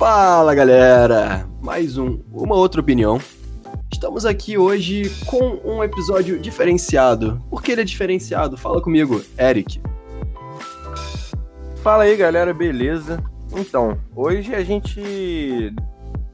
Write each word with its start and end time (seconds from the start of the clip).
Fala 0.00 0.54
galera! 0.54 1.46
Mais 1.60 1.98
um, 1.98 2.22
uma 2.32 2.54
outra 2.54 2.80
opinião. 2.80 3.20
Estamos 3.92 4.24
aqui 4.24 4.56
hoje 4.56 5.10
com 5.26 5.60
um 5.62 5.84
episódio 5.84 6.38
diferenciado. 6.38 7.38
Por 7.50 7.62
que 7.62 7.72
ele 7.72 7.82
é 7.82 7.84
diferenciado? 7.84 8.56
Fala 8.56 8.80
comigo, 8.80 9.22
Eric. 9.38 9.78
Fala 11.82 12.04
aí 12.04 12.16
galera, 12.16 12.54
beleza? 12.54 13.22
Então, 13.54 13.98
hoje 14.16 14.54
a 14.54 14.64
gente 14.64 15.70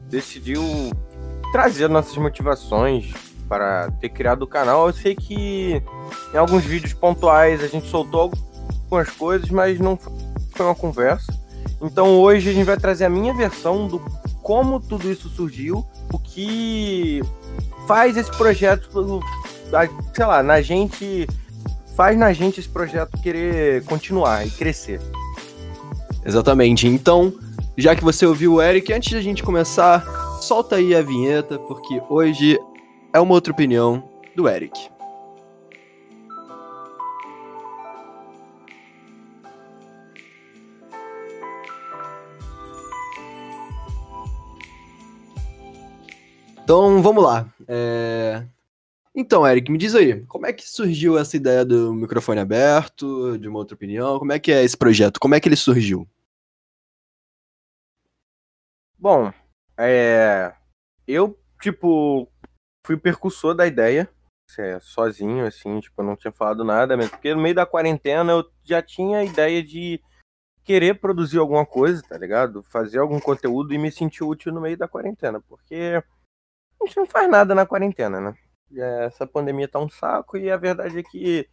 decidiu 0.08 0.62
trazer 1.50 1.88
nossas 1.88 2.16
motivações 2.18 3.12
para 3.48 3.90
ter 4.00 4.10
criado 4.10 4.42
o 4.42 4.46
canal. 4.46 4.86
Eu 4.86 4.92
sei 4.92 5.16
que 5.16 5.82
em 6.32 6.36
alguns 6.36 6.62
vídeos 6.62 6.92
pontuais 6.92 7.64
a 7.64 7.66
gente 7.66 7.88
soltou 7.88 8.30
algumas 8.84 9.10
coisas, 9.10 9.50
mas 9.50 9.80
não 9.80 9.98
foi 10.54 10.66
uma 10.66 10.74
conversa. 10.76 11.35
Então 11.80 12.18
hoje 12.20 12.50
a 12.50 12.52
gente 12.52 12.64
vai 12.64 12.76
trazer 12.76 13.04
a 13.04 13.10
minha 13.10 13.34
versão 13.34 13.86
do 13.86 14.00
como 14.42 14.80
tudo 14.80 15.10
isso 15.10 15.28
surgiu, 15.28 15.84
o 16.12 16.18
que 16.18 17.20
faz 17.86 18.16
esse 18.16 18.30
projeto, 18.30 18.88
sei 20.14 20.24
lá, 20.24 20.42
na 20.42 20.62
gente 20.62 21.26
faz 21.96 22.16
na 22.16 22.32
gente 22.32 22.60
esse 22.60 22.68
projeto 22.68 23.18
querer 23.20 23.82
continuar 23.84 24.46
e 24.46 24.50
crescer. 24.50 25.00
Exatamente. 26.24 26.86
Então, 26.86 27.32
já 27.76 27.96
que 27.96 28.04
você 28.04 28.26
ouviu 28.26 28.54
o 28.54 28.62
Eric, 28.62 28.92
antes 28.92 29.08
de 29.08 29.16
a 29.16 29.22
gente 29.22 29.42
começar, 29.42 30.04
solta 30.40 30.76
aí 30.76 30.94
a 30.94 31.02
vinheta, 31.02 31.58
porque 31.58 32.00
hoje 32.08 32.58
é 33.12 33.18
uma 33.18 33.34
outra 33.34 33.52
opinião 33.52 34.02
do 34.34 34.48
Eric. 34.48 34.90
Então, 46.66 47.00
vamos 47.00 47.22
lá. 47.22 47.48
É... 47.68 48.44
Então, 49.14 49.46
Eric, 49.46 49.70
me 49.70 49.78
diz 49.78 49.94
aí, 49.94 50.26
como 50.26 50.46
é 50.46 50.52
que 50.52 50.68
surgiu 50.68 51.16
essa 51.16 51.36
ideia 51.36 51.64
do 51.64 51.94
microfone 51.94 52.40
aberto, 52.40 53.38
de 53.38 53.46
uma 53.46 53.60
outra 53.60 53.76
opinião? 53.76 54.18
Como 54.18 54.32
é 54.32 54.40
que 54.40 54.50
é 54.50 54.64
esse 54.64 54.76
projeto? 54.76 55.20
Como 55.20 55.32
é 55.36 55.38
que 55.38 55.48
ele 55.48 55.54
surgiu? 55.54 56.08
Bom, 58.98 59.32
é... 59.78 60.52
eu, 61.06 61.38
tipo, 61.62 62.28
fui 62.84 62.96
percussor 62.96 63.54
da 63.54 63.64
ideia, 63.64 64.10
é, 64.58 64.80
sozinho, 64.80 65.46
assim, 65.46 65.78
tipo, 65.78 66.02
eu 66.02 66.04
não 66.04 66.16
tinha 66.16 66.32
falado 66.32 66.64
nada, 66.64 66.96
mesmo, 66.96 67.12
porque 67.12 67.32
no 67.32 67.40
meio 67.40 67.54
da 67.54 67.64
quarentena 67.64 68.32
eu 68.32 68.50
já 68.64 68.82
tinha 68.82 69.18
a 69.18 69.24
ideia 69.24 69.62
de 69.62 70.02
querer 70.64 70.98
produzir 70.98 71.38
alguma 71.38 71.64
coisa, 71.64 72.02
tá 72.02 72.18
ligado? 72.18 72.64
Fazer 72.64 72.98
algum 72.98 73.20
conteúdo 73.20 73.72
e 73.72 73.78
me 73.78 73.92
sentir 73.92 74.24
útil 74.24 74.52
no 74.52 74.60
meio 74.60 74.76
da 74.76 74.88
quarentena, 74.88 75.40
porque 75.40 76.02
a 76.80 76.86
gente 76.86 76.96
não 76.96 77.06
faz 77.06 77.28
nada 77.30 77.54
na 77.54 77.66
quarentena, 77.66 78.20
né? 78.20 78.36
Essa 79.04 79.26
pandemia 79.26 79.68
tá 79.68 79.78
um 79.78 79.88
saco 79.88 80.36
e 80.36 80.50
a 80.50 80.56
verdade 80.56 80.98
é 80.98 81.02
que 81.02 81.48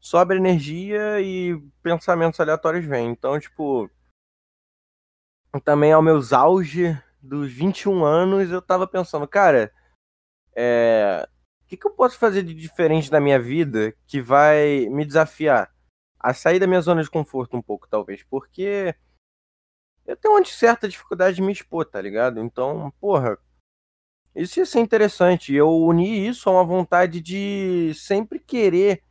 sobra 0.00 0.36
energia 0.36 1.20
e 1.20 1.58
pensamentos 1.82 2.38
aleatórios 2.40 2.84
vêm. 2.84 3.10
Então, 3.10 3.38
tipo, 3.38 3.90
também 5.64 5.92
ao 5.92 6.02
meus 6.02 6.32
auge 6.32 6.98
dos 7.20 7.52
21 7.52 8.04
anos, 8.04 8.50
eu 8.50 8.60
tava 8.60 8.86
pensando, 8.86 9.26
cara, 9.28 9.72
é, 10.54 11.26
o 11.62 11.66
que, 11.68 11.76
que 11.76 11.86
eu 11.86 11.92
posso 11.92 12.18
fazer 12.18 12.42
de 12.42 12.52
diferente 12.52 13.10
na 13.10 13.20
minha 13.20 13.40
vida 13.40 13.94
que 14.06 14.20
vai 14.20 14.88
me 14.90 15.04
desafiar 15.04 15.72
a 16.18 16.34
sair 16.34 16.58
da 16.58 16.66
minha 16.66 16.80
zona 16.80 17.02
de 17.02 17.10
conforto 17.10 17.56
um 17.56 17.62
pouco, 17.62 17.88
talvez, 17.88 18.22
porque 18.24 18.94
eu 20.06 20.16
tenho 20.16 20.34
uma 20.34 20.44
certa 20.44 20.88
dificuldade 20.88 21.36
de 21.36 21.42
me 21.42 21.52
expor, 21.52 21.84
tá 21.84 22.00
ligado? 22.00 22.40
Então, 22.40 22.92
porra, 23.00 23.38
isso 24.34 24.58
ia 24.58 24.66
ser 24.66 24.80
interessante. 24.80 25.54
Eu 25.54 25.70
uni 25.70 26.26
isso 26.26 26.48
a 26.48 26.52
uma 26.52 26.64
vontade 26.64 27.20
de 27.20 27.92
sempre 27.94 28.38
querer 28.38 29.02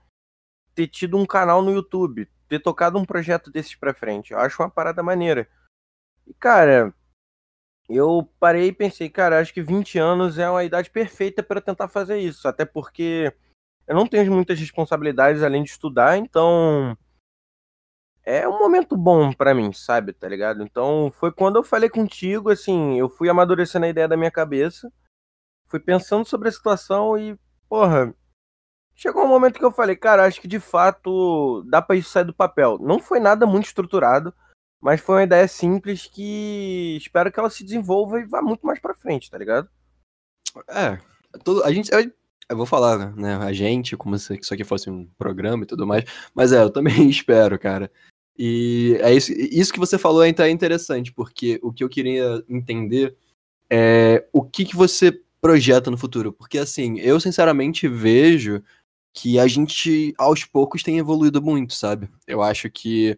ter 0.74 0.88
tido 0.88 1.18
um 1.18 1.26
canal 1.26 1.62
no 1.62 1.72
YouTube, 1.72 2.28
ter 2.48 2.60
tocado 2.60 2.98
um 2.98 3.06
projeto 3.06 3.52
desses 3.52 3.76
pra 3.76 3.94
frente. 3.94 4.32
Eu 4.32 4.40
acho 4.40 4.62
uma 4.62 4.70
parada 4.70 5.04
maneira. 5.04 5.48
E, 6.26 6.34
cara, 6.34 6.94
eu 7.90 8.28
parei 8.40 8.68
e 8.68 8.74
pensei, 8.74 9.10
cara, 9.10 9.40
acho 9.40 9.54
que 9.54 9.62
20 9.62 10.00
anos 10.00 10.40
é 10.40 10.50
uma 10.50 10.64
idade 10.64 10.90
perfeita 10.90 11.44
para 11.44 11.62
tentar 11.62 11.88
fazer 11.88 12.18
isso. 12.18 12.48
Até 12.48 12.66
porque 12.66 13.34
eu 13.88 13.96
não 13.96 14.08
tenho 14.08 14.32
muitas 14.32 14.60
responsabilidades 14.60 15.44
além 15.44 15.64
de 15.64 15.72
estudar, 15.72 16.18
então 16.18 16.98
é 18.24 18.48
um 18.48 18.60
momento 18.60 18.96
bom 18.96 19.34
para 19.34 19.54
mim, 19.54 19.74
sabe, 19.74 20.14
tá 20.14 20.28
ligado? 20.28 20.64
Então 20.64 21.12
foi 21.20 21.32
quando 21.32 21.58
eu 21.58 21.64
falei 21.64 21.90
contigo, 21.90 22.50
assim, 22.50 22.98
eu 22.98 23.10
fui 23.10 23.30
amadurecendo 23.30 23.86
a 23.86 23.90
ideia 23.90 24.08
da 24.08 24.18
minha 24.18 24.32
cabeça 24.32 24.92
fui 25.72 25.80
pensando 25.80 26.26
sobre 26.26 26.50
a 26.50 26.52
situação 26.52 27.18
e, 27.18 27.40
porra, 27.70 28.14
chegou 28.94 29.24
um 29.24 29.28
momento 29.28 29.58
que 29.58 29.66
eu 29.66 29.72
falei, 29.72 29.96
cara, 29.96 30.26
acho 30.26 30.42
que 30.42 30.48
de 30.48 30.60
fato 30.60 31.64
dá 31.64 31.82
pra 31.82 31.96
isso 31.96 32.10
sair 32.10 32.26
do 32.26 32.34
papel. 32.34 32.78
Não 32.80 33.00
foi 33.00 33.20
nada 33.20 33.48
muito 33.48 33.66
estruturado, 33.66 34.34
mas 34.82 35.00
foi 35.00 35.16
uma 35.16 35.24
ideia 35.24 35.48
simples 35.48 36.06
que 36.06 36.98
espero 36.98 37.32
que 37.32 37.40
ela 37.40 37.50
se 37.50 37.64
desenvolva 37.64 38.20
e 38.20 38.26
vá 38.26 38.42
muito 38.42 38.66
mais 38.66 38.80
pra 38.80 38.94
frente, 38.94 39.32
tá 39.32 39.38
ligado? 39.38 39.70
É, 40.68 41.00
todo, 41.44 41.64
a 41.64 41.72
gente. 41.72 41.90
Eu 42.50 42.58
vou 42.58 42.66
falar, 42.66 43.16
né? 43.16 43.36
A 43.38 43.54
gente, 43.54 43.96
como 43.96 44.20
se 44.20 44.38
isso 44.38 44.54
aqui 44.54 44.66
fosse 44.66 44.90
um 44.90 45.08
programa 45.18 45.64
e 45.64 45.68
tudo 45.68 45.88
mais. 45.88 46.04
Mas 46.36 46.52
é, 46.52 46.62
eu 46.62 46.70
também 46.70 47.08
espero, 47.10 47.58
cara. 47.58 47.90
E 48.38 48.98
é 49.02 49.14
isso, 49.14 49.32
isso 49.32 49.72
que 49.72 49.80
você 49.80 49.98
falou 49.98 50.24
é 50.24 50.30
interessante, 50.50 51.14
porque 51.14 51.60
o 51.64 51.72
que 51.72 51.84
eu 51.84 51.90
queria 51.90 52.44
entender 52.50 53.16
é 53.70 54.28
o 54.34 54.44
que, 54.44 54.66
que 54.66 54.76
você 54.76 55.22
projeta 55.42 55.90
no 55.90 55.98
futuro? 55.98 56.32
Porque, 56.32 56.58
assim, 56.60 57.00
eu 57.00 57.20
sinceramente 57.20 57.88
vejo 57.88 58.64
que 59.14 59.40
a 59.40 59.48
gente, 59.48 60.14
aos 60.18 60.46
poucos, 60.46 60.84
tem 60.84 60.98
evoluído 60.98 61.42
muito, 61.42 61.74
sabe? 61.74 62.10
Eu 62.26 62.42
acho 62.42 62.70
que 62.70 63.18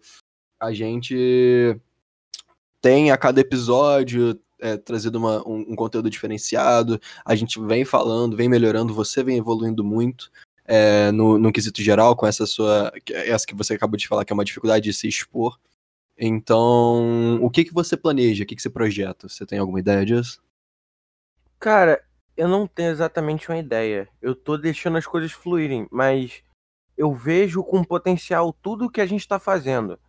a 0.60 0.74
gente 0.74 1.80
tem 2.82 3.12
a 3.12 3.18
cada 3.18 3.42
episódio 3.42 4.40
é, 4.60 4.78
trazido 4.78 5.18
uma, 5.18 5.48
um, 5.48 5.72
um, 5.72 5.76
conteúdo 5.76 6.10
diferenciado, 6.10 7.00
a 7.26 7.36
gente 7.36 7.60
vem 7.60 7.84
falando, 7.84 8.38
vem 8.38 8.48
melhorando, 8.48 8.94
você 8.94 9.22
vem 9.22 9.38
evoluindo 9.38 9.84
muito 9.84 10.32
é, 10.66 11.12
no, 11.12 11.38
no 11.38 11.52
quesito 11.52 11.82
geral, 11.82 12.16
com 12.16 12.26
essa 12.26 12.46
sua. 12.46 12.92
Essa 13.12 13.46
que 13.46 13.56
você 13.56 13.74
acabou 13.74 13.98
de 13.98 14.08
falar, 14.08 14.24
que 14.24 14.32
é 14.32 14.36
uma 14.36 14.46
dificuldade 14.46 14.86
de 14.86 14.94
se 14.94 15.08
expor. 15.08 15.60
Então, 16.18 17.40
o 17.42 17.50
que, 17.50 17.66
que 17.66 17.74
você 17.74 17.98
planeja? 17.98 18.44
O 18.44 18.48
que, 18.48 18.56
que 18.56 18.62
você 18.62 18.70
projeta? 18.70 19.28
Você 19.28 19.46
tem 19.46 19.60
alguma 19.60 19.80
ideia 19.80 20.06
disso? 20.06 20.42
Cara, 21.60 22.04
eu 22.36 22.48
não 22.48 22.68
tenho 22.68 22.92
exatamente 22.92 23.50
uma 23.50 23.58
ideia. 23.58 24.10
Eu 24.22 24.36
tô 24.36 24.58
deixando 24.58 24.98
as 24.98 25.06
coisas 25.06 25.32
fluírem, 25.32 25.88
mas 25.92 26.44
eu 26.98 27.14
vejo 27.14 27.64
com 27.64 27.84
potencial 27.84 28.54
tudo 28.54 28.86
o 28.86 28.90
que 28.90 29.02
a 29.02 29.06
gente 29.06 29.22
está 29.22 29.40
fazendo. 29.40 30.00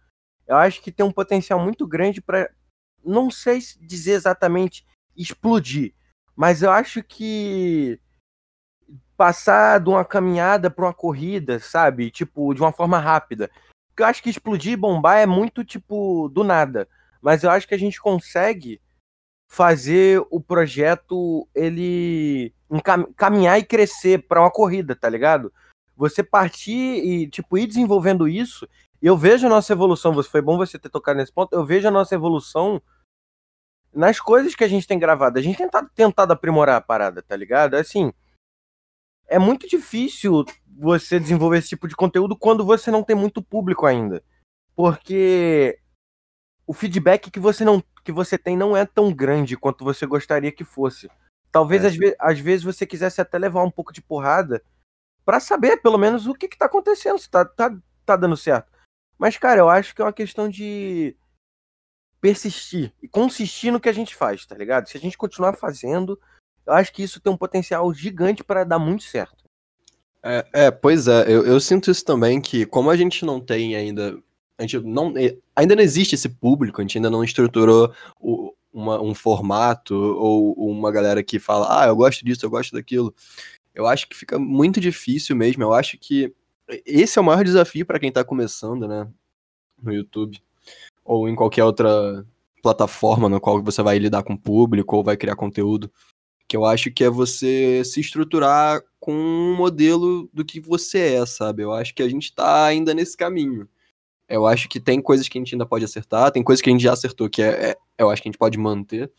Eu 0.47 0.57
acho 0.57 0.83
que 0.83 0.93
tem 0.93 1.05
um 1.05 1.13
potencial 1.13 1.59
muito 1.59 1.87
grande 1.87 2.21
para, 2.21 2.51
não 3.05 3.31
sei 3.31 3.59
dizer 3.81 4.13
exatamente 4.13 4.87
explodir, 5.17 5.95
mas 6.37 6.63
eu 6.63 6.71
acho 6.71 7.03
que 7.03 8.01
passar 9.17 9.81
de 9.81 9.89
uma 9.89 10.05
caminhada 10.05 10.71
para 10.71 10.87
uma 10.87 10.95
corrida, 10.95 11.61
sabe? 11.61 12.11
Tipo, 12.11 12.53
de 12.53 12.61
uma 12.61 12.73
forma 12.73 12.99
rápida. 12.99 13.51
Porque 13.89 14.03
eu 14.03 14.07
acho 14.07 14.23
que 14.23 14.31
explodir 14.31 14.73
e 14.73 14.77
bombar 14.77 15.19
é 15.19 15.27
muito 15.27 15.65
tipo 15.65 16.29
do 16.29 16.43
nada. 16.43 16.89
Mas 17.23 17.45
eu 17.45 17.51
acho 17.51 17.67
que 17.67 17.75
a 17.75 17.79
gente 17.79 18.01
consegue 18.01 18.81
fazer 19.51 20.25
o 20.31 20.41
projeto 20.41 21.49
ele 21.55 22.53
caminhar 23.17 23.59
e 23.59 23.65
crescer 23.65 24.27
para 24.27 24.41
uma 24.41 24.51
corrida, 24.51 24.97
tá 24.97 25.09
ligado? 25.09 25.53
Você 25.97 26.23
partir 26.23 26.73
e 26.73 27.29
tipo 27.29 27.57
ir 27.57 27.67
desenvolvendo 27.67 28.27
isso. 28.27 28.69
Eu 29.01 29.17
vejo 29.17 29.47
a 29.47 29.51
nossa 29.51 29.73
evolução. 29.73 30.21
Foi 30.23 30.41
bom 30.41 30.57
você 30.57 30.79
ter 30.79 30.89
tocado 30.89 31.19
nesse 31.19 31.33
ponto. 31.33 31.53
Eu 31.53 31.65
vejo 31.65 31.87
a 31.87 31.91
nossa 31.91 32.15
evolução 32.15 32.83
nas 33.93 34.19
coisas 34.19 34.55
que 34.55 34.65
a 34.65 34.69
gente 34.69 34.87
tem 34.87 34.99
gravado. 34.99 35.39
A 35.39 35.43
gente 35.43 35.57
tem 35.57 35.67
tentado, 35.67 35.91
tentado 35.95 36.33
aprimorar 36.33 36.77
a 36.77 36.81
parada, 36.81 37.23
tá 37.23 37.37
ligado? 37.37 37.75
Assim, 37.75 38.13
é 39.29 39.39
muito 39.39 39.69
difícil 39.69 40.45
você 40.77 41.21
desenvolver 41.21 41.59
esse 41.59 41.69
tipo 41.69 41.87
de 41.87 41.95
conteúdo 41.95 42.37
quando 42.37 42.65
você 42.65 42.91
não 42.91 43.05
tem 43.05 43.15
muito 43.15 43.43
público 43.43 43.87
ainda. 43.87 44.23
Porque 44.75 45.79
o 46.67 46.73
feedback 46.73 47.31
que 47.31 47.41
você 47.41 47.65
não 47.65 47.83
que 48.05 48.13
você 48.13 48.37
tem 48.37 48.57
não 48.57 48.77
é 48.77 48.85
tão 48.85 49.13
grande 49.13 49.57
quanto 49.57 49.85
você 49.85 50.07
gostaria 50.07 50.53
que 50.53 50.65
fosse. 50.65 51.11
Talvez 51.51 51.85
é. 51.85 51.89
às, 51.89 51.97
ve 51.97 52.17
às, 52.19 52.39
vezes 52.39 52.65
você 52.65 52.87
quisesse 52.87 53.21
até 53.21 53.39
levar 53.39 53.63
um 53.63 53.71
pouco 53.71 53.93
de 53.93 54.03
porrada 54.03 54.63
para 55.25 55.41
saber 55.41 55.79
pelo 55.79 55.97
menos 55.97 56.27
o 56.27 56.35
que, 56.35 56.49
que 56.49 56.59
tá 56.59 56.67
acontecendo, 56.67 57.19
se 57.19 57.31
tá, 57.31 57.45
tá, 57.45 57.75
tá 58.05 58.17
dando 58.17 58.37
certo. 58.37 58.71
Mas, 59.19 59.39
cara, 59.39 59.61
eu 59.61 59.71
acho 59.71 59.95
que 59.95 60.03
é 60.03 60.05
uma 60.05 60.13
questão 60.13 60.49
de 60.49 61.17
persistir 62.21 62.93
e 63.03 63.09
consistir 63.09 63.71
no 63.71 63.81
que 63.81 63.89
a 63.89 63.93
gente 63.93 64.15
faz, 64.15 64.45
tá 64.45 64.57
ligado? 64.57 64.89
Se 64.89 64.97
a 64.97 65.01
gente 65.01 65.17
continuar 65.17 65.55
fazendo, 65.55 66.19
eu 66.67 66.73
acho 66.73 66.93
que 66.93 67.03
isso 67.03 67.21
tem 67.21 67.33
um 67.33 67.37
potencial 67.37 67.93
gigante 67.95 68.43
para 68.43 68.65
dar 68.65 68.79
muito 68.79 69.05
certo. 69.05 69.45
É, 70.23 70.47
é 70.53 70.71
pois 70.71 71.07
é, 71.07 71.23
eu, 71.31 71.47
eu, 71.47 71.61
sinto 71.61 71.91
isso 71.91 72.05
também, 72.05 72.41
que 72.41 72.65
como 72.65 72.91
a 72.91 72.97
gente 72.97 73.25
não 73.25 73.41
tem 73.41 73.77
ainda 73.77 74.19
a 74.59 74.63
gente 74.63 74.81
não, 74.81 75.13
ainda 75.55 75.77
não 75.77 75.83
existe 75.83 76.15
esse 76.15 76.29
público, 76.29 76.81
a 76.81 76.85
gente 76.85 76.99
ainda 76.99 77.11
não 77.11 77.25
estruturou 77.25 77.93
o, 78.21 78.55
uma, 78.73 79.01
um 79.01 79.15
formato 79.15 79.95
ou 79.95 80.55
uma 80.71 80.91
galera 80.91 81.23
que 81.23 81.39
fala, 81.39 81.83
ah, 81.83 81.87
eu 81.87 81.97
gosto 81.97 82.25
disso, 82.25 82.45
eu 82.45 82.51
gosto 82.51 82.73
daquilo. 82.73 83.15
Eu 83.75 83.87
acho 83.87 84.09
que 84.09 84.17
fica 84.17 84.39
muito 84.39 84.81
difícil 84.81 85.35
mesmo. 85.35 85.63
Eu 85.63 85.73
acho 85.73 85.99
que 85.99 86.33
esse 86.87 87.19
é 87.19 87.23
o 87.23 87.25
maior 87.25 87.45
desafio 87.45 87.85
para 87.85 87.99
quem 87.99 88.09
está 88.09 88.25
começando, 88.25 88.87
né? 88.87 89.09
No 89.83 89.93
YouTube 89.93 90.41
ou 91.05 91.29
em 91.29 91.35
qualquer 91.35 91.65
outra 91.65 92.25
plataforma 92.63 93.29
no 93.29 93.41
qual 93.41 93.63
você 93.63 93.83
vai 93.83 93.99
lidar 93.99 94.23
com 94.23 94.33
o 94.33 94.39
público 94.39 94.97
ou 94.97 95.05
vai 95.05 95.17
criar 95.17 95.37
conteúdo. 95.37 95.91
Que 96.49 96.57
eu 96.57 96.65
acho 96.65 96.91
que 96.91 97.05
é 97.05 97.11
você 97.11 97.83
se 97.85 98.01
estruturar 98.01 98.83
com 98.99 99.13
um 99.13 99.57
modelo 99.57 100.29
do 100.33 100.45
que 100.45 100.61
você 100.61 101.17
é, 101.17 101.27
sabe? 101.27 101.63
Eu 101.63 101.73
acho 101.73 101.95
que 101.95 102.03
a 102.03 102.09
gente 102.09 102.25
está 102.25 102.65
ainda 102.65 102.95
nesse 102.95 103.17
caminho. 103.17 103.69
Eu 104.29 104.47
acho 104.47 104.69
que 104.69 104.81
tem 104.81 105.01
coisas 105.01 105.29
que 105.29 105.39
a 105.39 105.41
gente 105.41 105.55
ainda 105.55 105.67
pode 105.67 105.85
acertar, 105.85 106.31
tem 106.31 106.43
coisas 106.43 106.63
que 106.63 106.71
a 106.71 106.73
gente 106.73 106.83
já 106.83 106.93
acertou 106.93 107.29
que 107.29 107.43
é, 107.43 107.71
é 107.71 107.77
eu 107.99 108.11
acho 108.11 108.23
que 108.23 108.29
a 108.29 108.31
gente 108.31 108.39
pode 108.39 108.59
manter. 108.59 109.11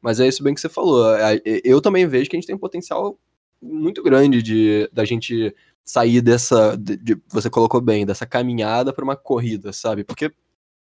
Mas 0.00 0.20
é 0.20 0.28
isso 0.28 0.42
bem 0.42 0.54
que 0.54 0.60
você 0.60 0.68
falou. 0.68 1.14
É, 1.16 1.36
é, 1.36 1.60
eu 1.64 1.80
também 1.80 2.06
vejo 2.06 2.30
que 2.30 2.36
a 2.36 2.38
gente 2.38 2.46
tem 2.46 2.56
um 2.56 2.58
potencial 2.58 3.18
muito 3.60 4.02
grande 4.02 4.42
de 4.42 4.88
da 4.92 5.04
gente 5.04 5.54
sair 5.84 6.20
dessa, 6.20 6.76
de, 6.76 6.96
de, 6.96 7.22
você 7.28 7.48
colocou 7.48 7.80
bem, 7.80 8.04
dessa 8.04 8.26
caminhada 8.26 8.92
para 8.92 9.04
uma 9.04 9.16
corrida, 9.16 9.72
sabe? 9.72 10.04
Porque 10.04 10.32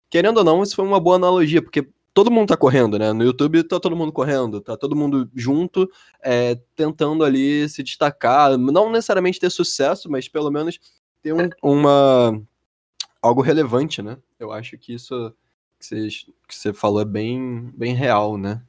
querendo 0.09 0.37
ou 0.37 0.43
não, 0.43 0.63
isso 0.63 0.75
foi 0.75 0.85
uma 0.85 0.99
boa 0.99 1.17
analogia, 1.17 1.61
porque 1.61 1.87
todo 2.13 2.31
mundo 2.31 2.49
tá 2.49 2.57
correndo, 2.57 2.97
né? 2.97 3.11
No 3.11 3.23
YouTube 3.23 3.63
tá 3.63 3.79
todo 3.79 3.95
mundo 3.95 4.13
correndo, 4.13 4.61
tá 4.61 4.77
todo 4.77 4.95
mundo 4.95 5.29
junto, 5.35 5.89
é, 6.23 6.57
tentando 6.75 7.23
ali 7.23 7.67
se 7.67 7.83
destacar, 7.83 8.57
não 8.57 8.91
necessariamente 8.91 9.39
ter 9.39 9.49
sucesso, 9.49 10.09
mas 10.09 10.29
pelo 10.29 10.51
menos 10.51 10.79
ter 11.21 11.33
um, 11.33 11.49
uma 11.61 12.41
algo 13.23 13.41
relevante, 13.41 14.01
né? 14.01 14.17
Eu 14.37 14.51
acho 14.51 14.77
que 14.77 14.93
isso 14.93 15.33
que 15.79 15.85
você, 15.85 16.07
que 16.47 16.55
você 16.55 16.73
falou 16.73 17.01
é 17.01 17.05
bem, 17.05 17.71
bem 17.75 17.93
real, 17.93 18.37
né? 18.37 18.61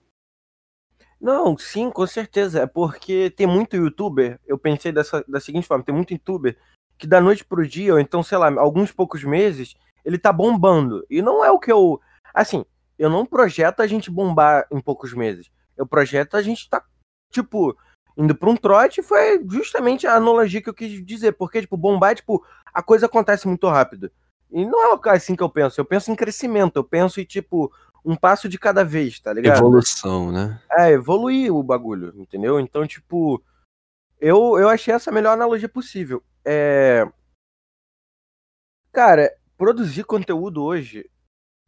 Não, 1.20 1.58
sim, 1.58 1.90
com 1.90 2.06
certeza. 2.06 2.62
É 2.62 2.66
porque 2.66 3.30
tem 3.30 3.46
muito 3.46 3.76
youtuber, 3.76 4.40
eu 4.46 4.56
pensei 4.56 4.92
dessa, 4.92 5.24
da 5.26 5.40
seguinte 5.40 5.66
forma, 5.66 5.84
tem 5.84 5.94
muito 5.94 6.12
youtuber 6.12 6.56
que 6.96 7.06
da 7.06 7.20
noite 7.20 7.44
pro 7.44 7.66
dia, 7.66 7.94
ou 7.94 7.98
então, 7.98 8.22
sei 8.22 8.38
lá, 8.38 8.48
alguns 8.60 8.92
poucos 8.92 9.24
meses, 9.24 9.74
ele 10.04 10.16
tá 10.16 10.32
bombando. 10.32 11.04
E 11.10 11.20
não 11.20 11.44
é 11.44 11.50
o 11.50 11.58
que 11.58 11.72
eu. 11.72 12.00
Assim, 12.32 12.64
eu 12.96 13.10
não 13.10 13.26
projeto 13.26 13.80
a 13.80 13.86
gente 13.86 14.10
bombar 14.10 14.66
em 14.70 14.80
poucos 14.80 15.12
meses. 15.12 15.50
Eu 15.76 15.86
projeto 15.86 16.36
a 16.36 16.42
gente 16.42 16.68
tá, 16.68 16.84
tipo, 17.30 17.76
indo 18.16 18.34
pra 18.34 18.48
um 18.48 18.56
trote 18.56 19.02
foi 19.02 19.44
justamente 19.50 20.06
a 20.06 20.14
analogia 20.14 20.62
que 20.62 20.68
eu 20.68 20.74
quis 20.74 21.04
dizer. 21.04 21.32
Porque, 21.32 21.60
tipo, 21.62 21.76
bombar, 21.76 22.14
tipo, 22.14 22.44
a 22.72 22.80
coisa 22.82 23.06
acontece 23.06 23.48
muito 23.48 23.66
rápido. 23.66 24.10
E 24.54 24.64
não 24.64 24.94
é 24.94 25.10
assim 25.10 25.34
que 25.34 25.42
eu 25.42 25.50
penso. 25.50 25.80
Eu 25.80 25.84
penso 25.84 26.12
em 26.12 26.14
crescimento. 26.14 26.76
Eu 26.76 26.84
penso 26.84 27.20
em, 27.20 27.24
tipo, 27.24 27.72
um 28.04 28.14
passo 28.14 28.48
de 28.48 28.56
cada 28.56 28.84
vez, 28.84 29.18
tá 29.18 29.32
ligado? 29.32 29.58
Evolução, 29.58 30.30
né? 30.30 30.62
É, 30.70 30.92
evoluir 30.92 31.52
o 31.52 31.60
bagulho, 31.60 32.14
entendeu? 32.16 32.60
Então, 32.60 32.86
tipo, 32.86 33.42
eu, 34.20 34.56
eu 34.56 34.68
achei 34.68 34.94
essa 34.94 35.10
a 35.10 35.12
melhor 35.12 35.32
analogia 35.32 35.68
possível. 35.68 36.22
É. 36.44 37.04
Cara, 38.92 39.34
produzir 39.58 40.04
conteúdo 40.04 40.62
hoje 40.62 41.10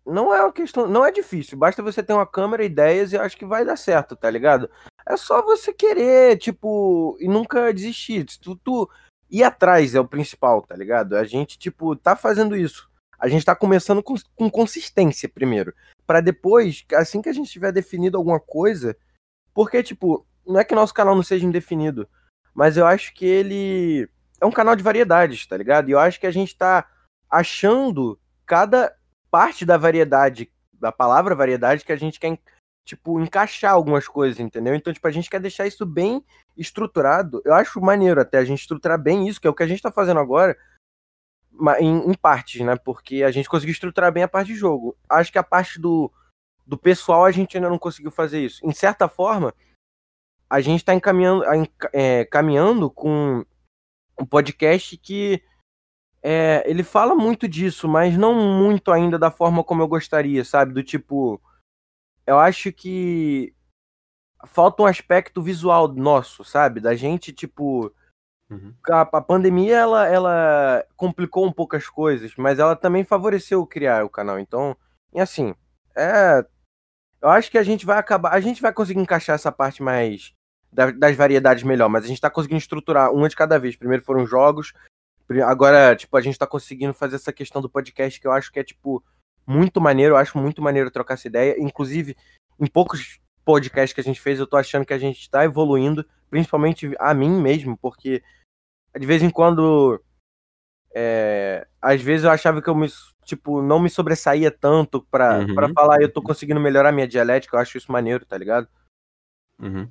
não 0.07 0.33
é 0.33 0.41
uma 0.41 0.53
questão. 0.53 0.87
Não 0.87 1.05
é 1.05 1.11
difícil. 1.11 1.59
Basta 1.59 1.83
você 1.83 2.05
ter 2.05 2.13
uma 2.13 2.25
câmera, 2.27 2.65
ideias 2.65 3.13
e 3.13 3.17
eu 3.17 3.23
acho 3.23 3.37
que 3.37 3.45
vai 3.45 3.65
dar 3.65 3.77
certo, 3.77 4.15
tá 4.15 4.31
ligado? 4.31 4.71
É 5.05 5.17
só 5.17 5.43
você 5.43 5.73
querer, 5.73 6.39
tipo, 6.39 7.17
e 7.19 7.27
nunca 7.27 7.75
desistir. 7.75 8.25
Tu, 8.25 8.55
tu, 8.57 8.89
ir 9.31 9.43
atrás 9.43 9.95
é 9.95 10.01
o 10.01 10.09
principal, 10.09 10.63
tá 10.63 10.77
ligado? 10.77 11.17
A 11.17 11.25
gente, 11.25 11.59
tipo, 11.59 11.97
tá 11.97 12.15
fazendo 12.17 12.57
isso. 12.57 12.91
A 13.19 13.29
gente 13.29 13.45
tá 13.45 13.55
começando 13.55 14.03
com, 14.03 14.15
com 14.35 14.51
consistência 14.51 15.29
primeiro. 15.29 15.75
para 16.07 16.21
depois, 16.21 16.85
assim 16.95 17.21
que 17.21 17.29
a 17.29 17.33
gente 17.33 17.51
tiver 17.51 17.73
definido 17.73 18.17
alguma 18.17 18.39
coisa. 18.39 18.97
Porque, 19.55 19.83
tipo, 19.83 20.27
não 20.47 20.61
é 20.61 20.65
que 20.65 20.75
nosso 20.75 20.95
canal 20.95 21.15
não 21.15 21.23
seja 21.23 21.47
indefinido. 21.47 22.09
Mas 22.55 22.77
eu 22.77 22.87
acho 22.87 23.13
que 23.15 23.25
ele 23.25 24.09
é 24.41 24.47
um 24.47 24.53
canal 24.53 24.77
de 24.77 24.83
variedades, 24.83 25.47
tá 25.47 25.57
ligado? 25.57 25.89
E 25.89 25.93
eu 25.93 25.99
acho 25.99 26.21
que 26.21 26.27
a 26.27 26.31
gente 26.31 26.57
tá 26.57 26.89
achando 27.29 28.19
cada 28.45 28.95
parte 29.31 29.65
da 29.65 29.77
variedade, 29.77 30.51
da 30.73 30.93
palavra 30.93 31.35
variedade, 31.35 31.85
que 31.85 31.93
a 31.93 31.97
gente 31.97 32.21
quer 32.21 32.39
tipo, 32.87 33.21
encaixar 33.21 33.73
algumas 33.73 34.07
coisas, 34.07 34.39
entendeu? 34.39 34.73
Então, 34.75 34.93
tipo, 34.93 35.07
a 35.09 35.11
gente 35.11 35.29
quer 35.29 35.41
deixar 35.41 35.67
isso 35.67 35.85
bem 35.85 36.25
estruturado. 36.57 37.43
Eu 37.45 37.53
acho 37.53 37.81
maneiro 37.81 38.21
até 38.21 38.39
a 38.39 38.45
gente 38.45 38.61
estruturar 38.61 38.97
bem 38.97 39.29
isso, 39.29 39.41
que 39.41 39.47
é 39.47 39.51
o 39.51 39.55
que 39.55 39.65
a 39.65 39.67
gente 39.67 39.83
tá 39.83 39.91
fazendo 39.91 40.21
agora, 40.21 40.57
em, 41.81 42.11
em 42.11 42.15
partes, 42.15 42.65
né? 42.65 42.77
Porque 42.77 43.25
a 43.25 43.31
gente 43.33 43.49
conseguiu 43.49 43.73
estruturar 43.73 44.13
bem 44.13 44.23
a 44.23 44.29
parte 44.29 44.49
de 44.49 44.55
jogo. 44.55 44.97
Acho 45.11 45.33
que 45.33 45.39
a 45.39 45.43
parte 45.43 45.81
do, 45.81 46.13
do 46.65 46.79
pessoal 46.79 47.25
a 47.25 47.33
gente 47.33 47.57
ainda 47.57 47.69
não 47.69 47.79
conseguiu 47.79 48.13
fazer 48.13 48.41
isso. 48.41 48.65
Em 48.65 48.73
certa 48.73 49.09
forma, 49.09 49.53
a 50.49 50.61
gente 50.61 50.79
está 50.79 50.95
encaminhando, 50.95 51.43
é, 51.93 52.25
caminhando 52.27 52.89
com 52.89 53.45
um 54.19 54.25
podcast 54.25 54.97
que 54.97 55.43
é, 56.23 56.63
ele 56.67 56.85
fala 56.85 57.17
muito 57.17 57.49
disso, 57.49 57.89
mas 57.89 58.17
não 58.17 58.33
muito 58.33 58.93
ainda 58.93 59.19
da 59.19 59.31
forma 59.31 59.65
como 59.65 59.83
eu 59.83 59.89
gostaria, 59.89 60.45
sabe? 60.45 60.73
Do 60.73 60.85
tipo, 60.85 61.41
eu 62.27 62.39
acho 62.39 62.73
que 62.73 63.55
falta 64.47 64.83
um 64.83 64.87
aspecto 64.87 65.41
visual 65.41 65.89
nosso, 65.89 66.45
sabe? 66.45 66.81
Da 66.81 66.95
gente, 66.95 67.33
tipo. 67.33 67.93
Uhum. 68.49 68.73
A, 68.89 69.01
a, 69.01 69.21
pandemia 69.21 69.77
ela, 69.77 70.07
ela 70.07 70.87
complicou 70.97 71.45
um 71.45 71.53
pouco 71.53 71.75
as 71.75 71.89
coisas, 71.89 72.33
mas 72.37 72.61
ela 72.61 72.77
também 72.77 73.03
favoreceu 73.03 73.67
criar 73.67 74.05
o 74.05 74.11
canal. 74.11 74.39
Então, 74.39 74.77
e 75.13 75.21
assim, 75.21 75.55
é. 75.97 76.45
Eu 77.21 77.31
acho 77.31 77.51
que 77.51 77.59
a 77.59 77.63
gente 77.63 77.87
vai 77.87 77.99
acabar. 77.99 78.33
A 78.33 78.41
gente 78.41 78.61
vai 78.61 78.73
conseguir 78.73 79.01
encaixar 79.01 79.35
essa 79.35 79.51
parte 79.51 79.83
mais 79.83 80.33
da, 80.71 80.91
das 80.91 81.17
variedades 81.17 81.65
melhor, 81.65 81.89
mas 81.89 82.05
a 82.05 82.09
gente 82.09 82.21
tá 82.21 82.31
conseguindo 82.31 82.59
estruturar 82.59 83.13
uma 83.13 83.29
de 83.29 83.35
cada 83.35 83.59
vez. 83.59 83.75
Primeiro 83.75 84.05
foram 84.05 84.27
jogos. 84.27 84.73
Agora, 85.45 85.97
tipo, 85.97 86.17
a 86.17 86.21
gente 86.21 86.39
tá 86.39 86.47
conseguindo 86.47 86.95
fazer 86.95 87.17
essa 87.17 87.33
questão 87.33 87.61
do 87.61 87.69
podcast 87.69 88.21
que 88.21 88.27
eu 88.27 88.33
acho 88.33 88.53
que 88.53 88.61
é, 88.61 88.65
tipo, 88.65 89.03
muito 89.47 89.81
maneiro, 89.81 90.15
eu 90.15 90.19
acho 90.19 90.37
muito 90.39 90.61
maneiro 90.61 90.91
trocar 90.91 91.15
essa 91.15 91.29
ideia. 91.29 91.57
Inclusive, 91.59 92.17
em 92.59 92.67
poucos 92.67 93.21
podcasts 93.45 93.93
que 93.93 94.01
a 94.01 94.05
gente 94.05 94.21
fez, 94.21 94.39
eu 94.41 94.47
tô 94.47 94.57
achando 94.57 94.85
que 94.85 94.93
a 94.93 94.99
gente 94.99 95.21
está 95.21 95.45
evoluindo, 95.45 96.05
principalmente 96.29 96.93
a 96.99 97.15
mim 97.15 97.31
mesmo, 97.41 97.77
porque 97.77 98.23
de 98.99 99.07
vez 99.07 99.23
em 99.23 99.31
quando. 99.31 100.03
É, 100.99 101.67
às 101.81 102.01
vezes 102.01 102.25
eu 102.25 102.31
achava 102.31 102.63
que 102.63 102.71
eu 102.71 102.75
me, 102.75 102.89
tipo, 103.23 103.61
não 103.61 103.79
me 103.79 103.91
sobressaía 103.91 104.51
tanto 104.51 105.07
pra, 105.11 105.41
uhum. 105.41 105.55
Pra 105.55 105.69
falar, 105.69 106.01
eu 106.01 106.11
tô 106.11 106.23
conseguindo 106.23 106.59
melhorar 106.59 106.91
minha 106.91 107.07
dialética, 107.07 107.55
eu 107.55 107.61
acho 107.61 107.77
isso 107.77 107.93
maneiro, 107.93 108.25
tá 108.25 108.37
ligado? 108.39 108.67
Uhum. 109.61 109.89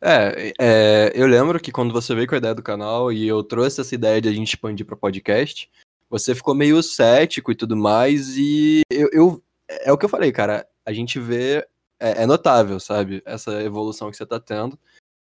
É, 0.00 0.52
é, 0.58 1.12
eu 1.14 1.26
lembro 1.26 1.60
que 1.60 1.70
quando 1.70 1.92
você 1.92 2.14
veio 2.14 2.26
com 2.26 2.34
a 2.34 2.38
ideia 2.38 2.54
do 2.54 2.62
canal 2.62 3.12
e 3.12 3.26
eu 3.26 3.42
trouxe 3.42 3.80
essa 3.80 3.94
ideia 3.94 4.20
de 4.20 4.28
a 4.28 4.32
gente 4.32 4.48
expandir 4.48 4.86
para 4.86 4.96
podcast, 4.96 5.70
você 6.08 6.34
ficou 6.34 6.54
meio 6.54 6.82
cético 6.82 7.52
e 7.52 7.54
tudo 7.54 7.76
mais, 7.76 8.36
e 8.36 8.80
eu, 8.98 9.08
eu, 9.12 9.44
é 9.68 9.92
o 9.92 9.98
que 9.98 10.04
eu 10.04 10.08
falei, 10.08 10.32
cara, 10.32 10.66
a 10.84 10.92
gente 10.92 11.20
vê, 11.20 11.66
é, 12.00 12.22
é, 12.22 12.26
notável, 12.26 12.80
sabe, 12.80 13.22
essa 13.24 13.62
evolução 13.62 14.10
que 14.10 14.16
você 14.16 14.26
tá 14.26 14.40
tendo, 14.40 14.78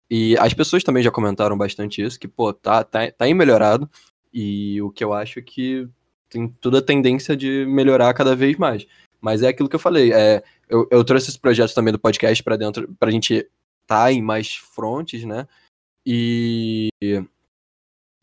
e 0.10 0.38
as 0.38 0.53
pessoas 0.53 0.84
também 0.84 1.03
já 1.03 1.12
comentaram 1.12 1.58
bastante 1.58 2.01
isso, 2.01 2.20
que, 2.20 2.27
pô, 2.27 2.53
tá, 2.53 2.84
tá, 2.84 3.12
tá 3.12 3.27
em 3.27 3.34
melhorado, 3.34 3.89
e 4.34 4.82
o 4.82 4.91
que 4.91 5.03
eu 5.03 5.13
acho 5.13 5.41
que 5.41 5.88
tem 6.29 6.48
toda 6.48 6.79
a 6.79 6.82
tendência 6.82 7.36
de 7.36 7.65
melhorar 7.65 8.13
cada 8.13 8.36
vez 8.36 8.58
mais. 8.58 8.86
Mas 9.22 9.41
é 9.41 9.48
aquilo 9.48 9.70
que 9.70 9.75
eu 9.75 9.79
falei, 9.79 10.13
é, 10.13 10.44
eu, 10.70 10.88
eu 10.91 11.03
trouxe 11.03 11.29
esse 11.29 11.39
projeto 11.39 11.74
também 11.74 11.91
do 11.91 12.00
podcast 12.00 12.44
para 12.44 12.58
dentro, 12.58 12.94
pra 13.00 13.12
gente 13.12 13.50
tá 13.88 14.12
em 14.12 14.22
mais 14.22 14.55
frontes, 14.55 15.25
né, 15.25 15.48
e 16.05 16.89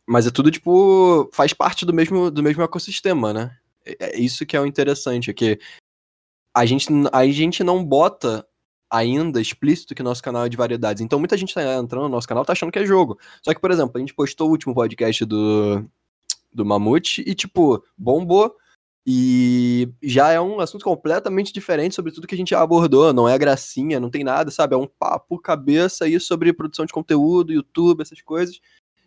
mas 0.09 0.27
é 0.27 0.31
tudo, 0.31 0.51
tipo, 0.51 1.31
faz 1.33 1.53
parte 1.53 1.87
do 1.87 1.93
mesmo, 1.95 2.31
do 2.31 2.43
mesmo 2.43 2.63
ecossistema, 2.63 3.33
né? 3.33 3.57
É, 3.85 4.17
é 4.17 4.21
isso 4.21 4.47
que 4.47 4.57
é 4.57 4.61
o 4.61 4.67
interessante, 4.67 5.31
é 5.31 5.35
que 5.35 5.59
a 6.55 6.67
gente, 6.67 6.87
a 7.13 7.27
gente 7.27 7.65
não 7.65 7.85
bota 7.85 8.47
ainda 8.93 9.41
explícito 9.41 9.95
que 9.95 10.03
nosso 10.03 10.23
canal 10.23 10.45
é 10.45 10.49
de 10.51 10.57
variedades. 10.57 11.03
Então 11.03 11.19
muita 11.19 11.37
gente 11.37 11.55
tá 11.55 11.63
entrando 11.63 12.03
no 12.03 12.09
nosso 12.11 12.29
canal 12.29 12.45
tá 12.45 12.53
achando 12.53 12.71
que 12.71 12.79
é 12.79 12.85
jogo. 12.85 13.19
Só 13.43 13.55
que, 13.55 13.61
por 13.61 13.71
exemplo, 13.71 13.93
a 13.97 14.01
gente 14.01 14.15
postou 14.15 14.49
o 14.49 14.51
último 14.51 14.75
podcast 14.75 15.25
do, 15.25 15.83
do 16.53 16.65
Mamute 16.65 17.25
e, 17.27 17.35
tipo, 17.35 17.83
bombou. 17.97 18.55
E 19.05 19.89
já 20.01 20.31
é 20.31 20.41
um 20.41 20.61
assunto 20.61 20.85
completamente 20.85 21.53
diferente 21.53 21.95
sobre 21.95 22.13
tudo 22.13 22.27
que 22.27 22.35
a 22.35 22.39
gente 22.39 22.51
já 22.51 22.63
abordou. 22.63 23.13
Não 23.13 23.29
é 23.29 23.37
gracinha, 23.39 23.99
não 23.99 24.11
tem 24.11 24.23
nada, 24.23 24.51
sabe? 24.51 24.75
É 24.75 24.79
um 24.79 24.87
papo 24.87 25.41
cabeça 25.41 26.05
aí 26.05 26.21
sobre 26.21 26.53
produção 26.53 26.85
de 26.85 26.93
conteúdo, 26.93 27.53
YouTube, 27.53 28.03
essas 28.03 28.21
coisas. 28.21 28.61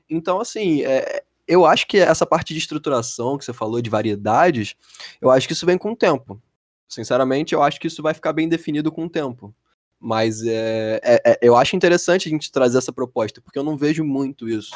Então, 0.09 0.41
assim, 0.41 0.81
é, 0.81 1.23
eu 1.47 1.65
acho 1.65 1.87
que 1.87 1.97
essa 1.97 2.25
parte 2.25 2.53
de 2.53 2.59
estruturação 2.59 3.37
que 3.37 3.45
você 3.45 3.53
falou, 3.53 3.81
de 3.81 3.89
variedades, 3.89 4.75
eu 5.21 5.29
acho 5.29 5.47
que 5.47 5.53
isso 5.53 5.65
vem 5.65 5.77
com 5.77 5.91
o 5.91 5.95
tempo. 5.95 6.41
Sinceramente, 6.87 7.53
eu 7.53 7.61
acho 7.61 7.79
que 7.79 7.87
isso 7.87 8.01
vai 8.01 8.13
ficar 8.13 8.33
bem 8.33 8.47
definido 8.47 8.91
com 8.91 9.05
o 9.05 9.09
tempo. 9.09 9.53
Mas 9.99 10.45
é, 10.45 10.99
é, 11.03 11.21
é 11.25 11.39
eu 11.41 11.55
acho 11.55 11.75
interessante 11.75 12.27
a 12.27 12.31
gente 12.31 12.51
trazer 12.51 12.77
essa 12.77 12.93
proposta, 12.93 13.41
porque 13.41 13.57
eu 13.57 13.63
não 13.63 13.77
vejo 13.77 14.03
muito 14.03 14.47
isso. 14.47 14.71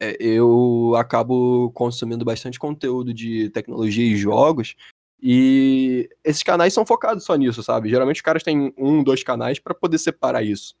É, 0.00 0.16
eu 0.20 0.94
acabo 0.96 1.70
consumindo 1.72 2.24
bastante 2.24 2.58
conteúdo 2.58 3.14
de 3.14 3.50
tecnologia 3.50 4.04
e 4.04 4.16
jogos, 4.16 4.74
E 5.22 6.10
esses 6.24 6.42
canais 6.42 6.74
são 6.74 6.84
focados 6.84 7.24
só 7.24 7.36
nisso, 7.36 7.62
sabe? 7.62 7.88
Geralmente 7.88 8.16
os 8.16 8.22
caras 8.22 8.42
têm 8.42 8.74
um, 8.76 9.04
dois 9.04 9.22
canais 9.22 9.60
para 9.60 9.74
poder 9.74 9.98
separar 9.98 10.42
isso. 10.42 10.74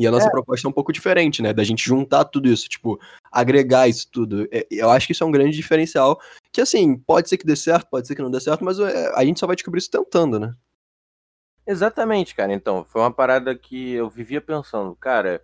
E 0.00 0.06
a 0.06 0.10
nossa 0.10 0.26
é. 0.26 0.30
proposta 0.30 0.66
é 0.66 0.70
um 0.70 0.72
pouco 0.72 0.92
diferente, 0.92 1.42
né? 1.42 1.52
Da 1.52 1.62
gente 1.62 1.84
juntar 1.84 2.24
tudo 2.24 2.48
isso, 2.48 2.68
tipo, 2.68 2.98
agregar 3.30 3.86
isso 3.86 4.08
tudo. 4.10 4.48
É, 4.50 4.66
eu 4.70 4.90
acho 4.90 5.06
que 5.06 5.12
isso 5.12 5.22
é 5.22 5.26
um 5.26 5.30
grande 5.30 5.56
diferencial. 5.56 6.18
Que, 6.50 6.60
assim, 6.60 6.96
pode 6.96 7.28
ser 7.28 7.36
que 7.36 7.46
dê 7.46 7.54
certo, 7.54 7.88
pode 7.90 8.06
ser 8.06 8.14
que 8.14 8.22
não 8.22 8.30
dê 8.30 8.40
certo, 8.40 8.64
mas 8.64 8.78
é, 8.78 9.12
a 9.14 9.24
gente 9.24 9.38
só 9.38 9.46
vai 9.46 9.54
descobrir 9.54 9.78
isso 9.78 9.90
tentando, 9.90 10.40
né? 10.40 10.54
Exatamente, 11.66 12.34
cara. 12.34 12.52
Então, 12.52 12.84
foi 12.84 13.02
uma 13.02 13.12
parada 13.12 13.54
que 13.54 13.92
eu 13.92 14.08
vivia 14.08 14.40
pensando, 14.40 14.96
cara, 14.96 15.42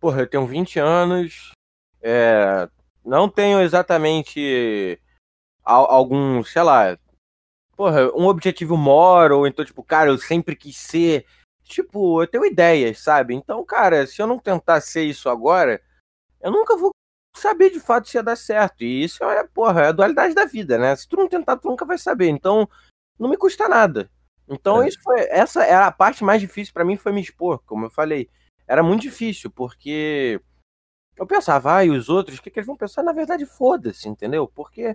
porra, 0.00 0.22
eu 0.22 0.26
tenho 0.26 0.46
20 0.46 0.78
anos, 0.78 1.52
é, 2.00 2.68
não 3.04 3.28
tenho 3.28 3.60
exatamente 3.60 4.98
algum, 5.64 6.42
sei 6.42 6.62
lá, 6.62 6.98
porra, 7.76 8.10
um 8.14 8.26
objetivo 8.26 8.76
moro, 8.76 9.38
ou 9.38 9.46
então, 9.46 9.64
tipo, 9.64 9.82
cara, 9.82 10.10
eu 10.10 10.18
sempre 10.18 10.56
quis 10.56 10.76
ser. 10.76 11.26
Tipo, 11.72 12.22
eu 12.22 12.26
tenho 12.26 12.44
ideias, 12.44 12.98
sabe? 12.98 13.34
Então, 13.34 13.64
cara, 13.64 14.06
se 14.06 14.20
eu 14.20 14.26
não 14.26 14.38
tentar 14.38 14.82
ser 14.82 15.04
isso 15.04 15.30
agora, 15.30 15.80
eu 16.38 16.50
nunca 16.50 16.76
vou 16.76 16.90
saber 17.34 17.70
de 17.70 17.80
fato 17.80 18.08
se 18.08 18.18
ia 18.18 18.22
dar 18.22 18.36
certo. 18.36 18.84
E 18.84 19.04
isso 19.04 19.24
é, 19.24 19.42
porra, 19.46 19.84
é 19.84 19.86
a 19.86 19.92
dualidade 19.92 20.34
da 20.34 20.44
vida, 20.44 20.76
né? 20.76 20.94
Se 20.94 21.08
tu 21.08 21.16
não 21.16 21.26
tentar, 21.26 21.56
tu 21.56 21.68
nunca 21.68 21.86
vai 21.86 21.96
saber. 21.96 22.28
Então, 22.28 22.68
não 23.18 23.30
me 23.30 23.38
custa 23.38 23.70
nada. 23.70 24.10
Então, 24.46 24.82
é. 24.82 24.88
isso 24.88 25.00
foi. 25.02 25.20
Essa 25.30 25.64
era 25.64 25.86
a 25.86 25.92
parte 25.92 26.22
mais 26.22 26.42
difícil 26.42 26.74
para 26.74 26.84
mim, 26.84 26.98
foi 26.98 27.10
me 27.10 27.22
expor, 27.22 27.62
como 27.64 27.86
eu 27.86 27.90
falei. 27.90 28.28
Era 28.68 28.82
muito 28.82 29.00
difícil, 29.00 29.50
porque 29.50 30.38
eu 31.16 31.26
pensava, 31.26 31.76
ah, 31.76 31.84
e 31.86 31.90
os 31.90 32.10
outros, 32.10 32.38
o 32.38 32.42
que, 32.42 32.50
que 32.50 32.58
eles 32.58 32.66
vão 32.66 32.76
pensar? 32.76 33.02
Na 33.02 33.14
verdade, 33.14 33.46
foda-se, 33.46 34.10
entendeu? 34.10 34.46
Porque 34.46 34.94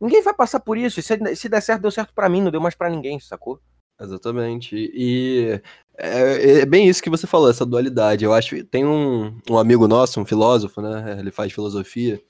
ninguém 0.00 0.20
vai 0.20 0.34
passar 0.34 0.58
por 0.58 0.76
isso. 0.76 1.00
Se, 1.00 1.36
se 1.36 1.48
der 1.48 1.60
certo, 1.60 1.82
deu 1.82 1.92
certo 1.92 2.12
para 2.12 2.28
mim, 2.28 2.42
não 2.42 2.50
deu 2.50 2.60
mais 2.60 2.74
para 2.74 2.90
ninguém, 2.90 3.20
sacou? 3.20 3.60
Exatamente. 4.00 4.76
E 4.76 5.60
é, 5.96 6.60
é, 6.60 6.66
bem 6.66 6.88
isso 6.88 7.02
que 7.02 7.10
você 7.10 7.26
falou, 7.26 7.50
essa 7.50 7.66
dualidade. 7.66 8.24
Eu 8.24 8.32
acho 8.32 8.56
que 8.56 8.64
tem 8.64 8.84
um, 8.86 9.36
um 9.50 9.58
amigo 9.58 9.88
nosso, 9.88 10.20
um 10.20 10.24
filósofo, 10.24 10.80
né? 10.80 11.16
Ele 11.18 11.30
faz 11.30 11.52
filosofia. 11.52 12.20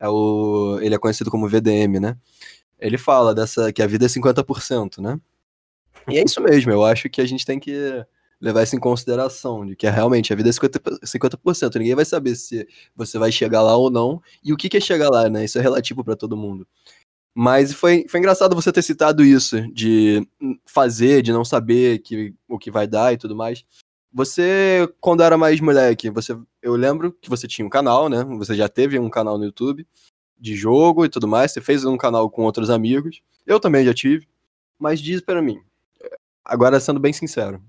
É 0.00 0.08
o, 0.08 0.78
ele 0.80 0.94
é 0.94 0.98
conhecido 0.98 1.30
como 1.30 1.48
VDM, 1.48 2.00
né? 2.00 2.16
Ele 2.78 2.98
fala 2.98 3.34
dessa 3.34 3.72
que 3.72 3.82
a 3.82 3.86
vida 3.86 4.06
é 4.06 4.08
50%, 4.08 4.98
né? 5.00 5.20
E 6.08 6.18
é 6.18 6.24
isso 6.24 6.40
mesmo, 6.42 6.72
eu 6.72 6.84
acho 6.84 7.08
que 7.10 7.20
a 7.20 7.26
gente 7.26 7.44
tem 7.44 7.60
que 7.60 8.04
levar 8.40 8.62
isso 8.62 8.76
em 8.76 8.80
consideração, 8.80 9.66
de 9.66 9.76
que 9.76 9.86
é 9.86 9.90
realmente 9.90 10.32
a 10.32 10.36
vida 10.36 10.48
é 10.48 10.52
50%, 10.52 11.00
50%. 11.04 11.76
Ninguém 11.76 11.94
vai 11.94 12.04
saber 12.04 12.34
se 12.36 12.66
você 12.96 13.18
vai 13.18 13.32
chegar 13.32 13.62
lá 13.62 13.76
ou 13.76 13.90
não, 13.90 14.22
e 14.42 14.52
o 14.52 14.56
que, 14.56 14.68
que 14.68 14.76
é 14.76 14.80
chegar 14.80 15.10
lá, 15.10 15.28
né? 15.28 15.44
Isso 15.44 15.58
é 15.58 15.62
relativo 15.62 16.04
para 16.04 16.16
todo 16.16 16.36
mundo. 16.36 16.66
Mas 17.34 17.72
foi, 17.72 18.04
foi 18.08 18.18
engraçado 18.18 18.56
você 18.56 18.72
ter 18.72 18.82
citado 18.82 19.24
isso, 19.24 19.60
de 19.72 20.26
fazer, 20.66 21.22
de 21.22 21.32
não 21.32 21.44
saber 21.44 22.00
que, 22.00 22.34
o 22.48 22.58
que 22.58 22.70
vai 22.70 22.86
dar 22.86 23.12
e 23.12 23.16
tudo 23.16 23.36
mais. 23.36 23.64
Você, 24.12 24.92
quando 25.00 25.22
era 25.22 25.38
mais 25.38 25.60
moleque, 25.60 26.10
você, 26.10 26.36
eu 26.62 26.74
lembro 26.74 27.12
que 27.12 27.28
você 27.28 27.46
tinha 27.46 27.64
um 27.64 27.70
canal, 27.70 28.08
né? 28.08 28.24
Você 28.38 28.54
já 28.54 28.68
teve 28.68 28.98
um 28.98 29.10
canal 29.10 29.38
no 29.38 29.44
YouTube 29.44 29.86
de 30.38 30.56
jogo 30.56 31.04
e 31.04 31.08
tudo 31.08 31.28
mais. 31.28 31.52
Você 31.52 31.60
fez 31.60 31.84
um 31.84 31.96
canal 31.96 32.30
com 32.30 32.42
outros 32.42 32.70
amigos. 32.70 33.20
Eu 33.46 33.60
também 33.60 33.84
já 33.84 33.94
tive. 33.94 34.26
Mas 34.78 35.00
diz 35.00 35.20
para 35.20 35.42
mim, 35.42 35.60
agora 36.44 36.80
sendo 36.80 37.00
bem 37.00 37.12
sincero, 37.12 37.62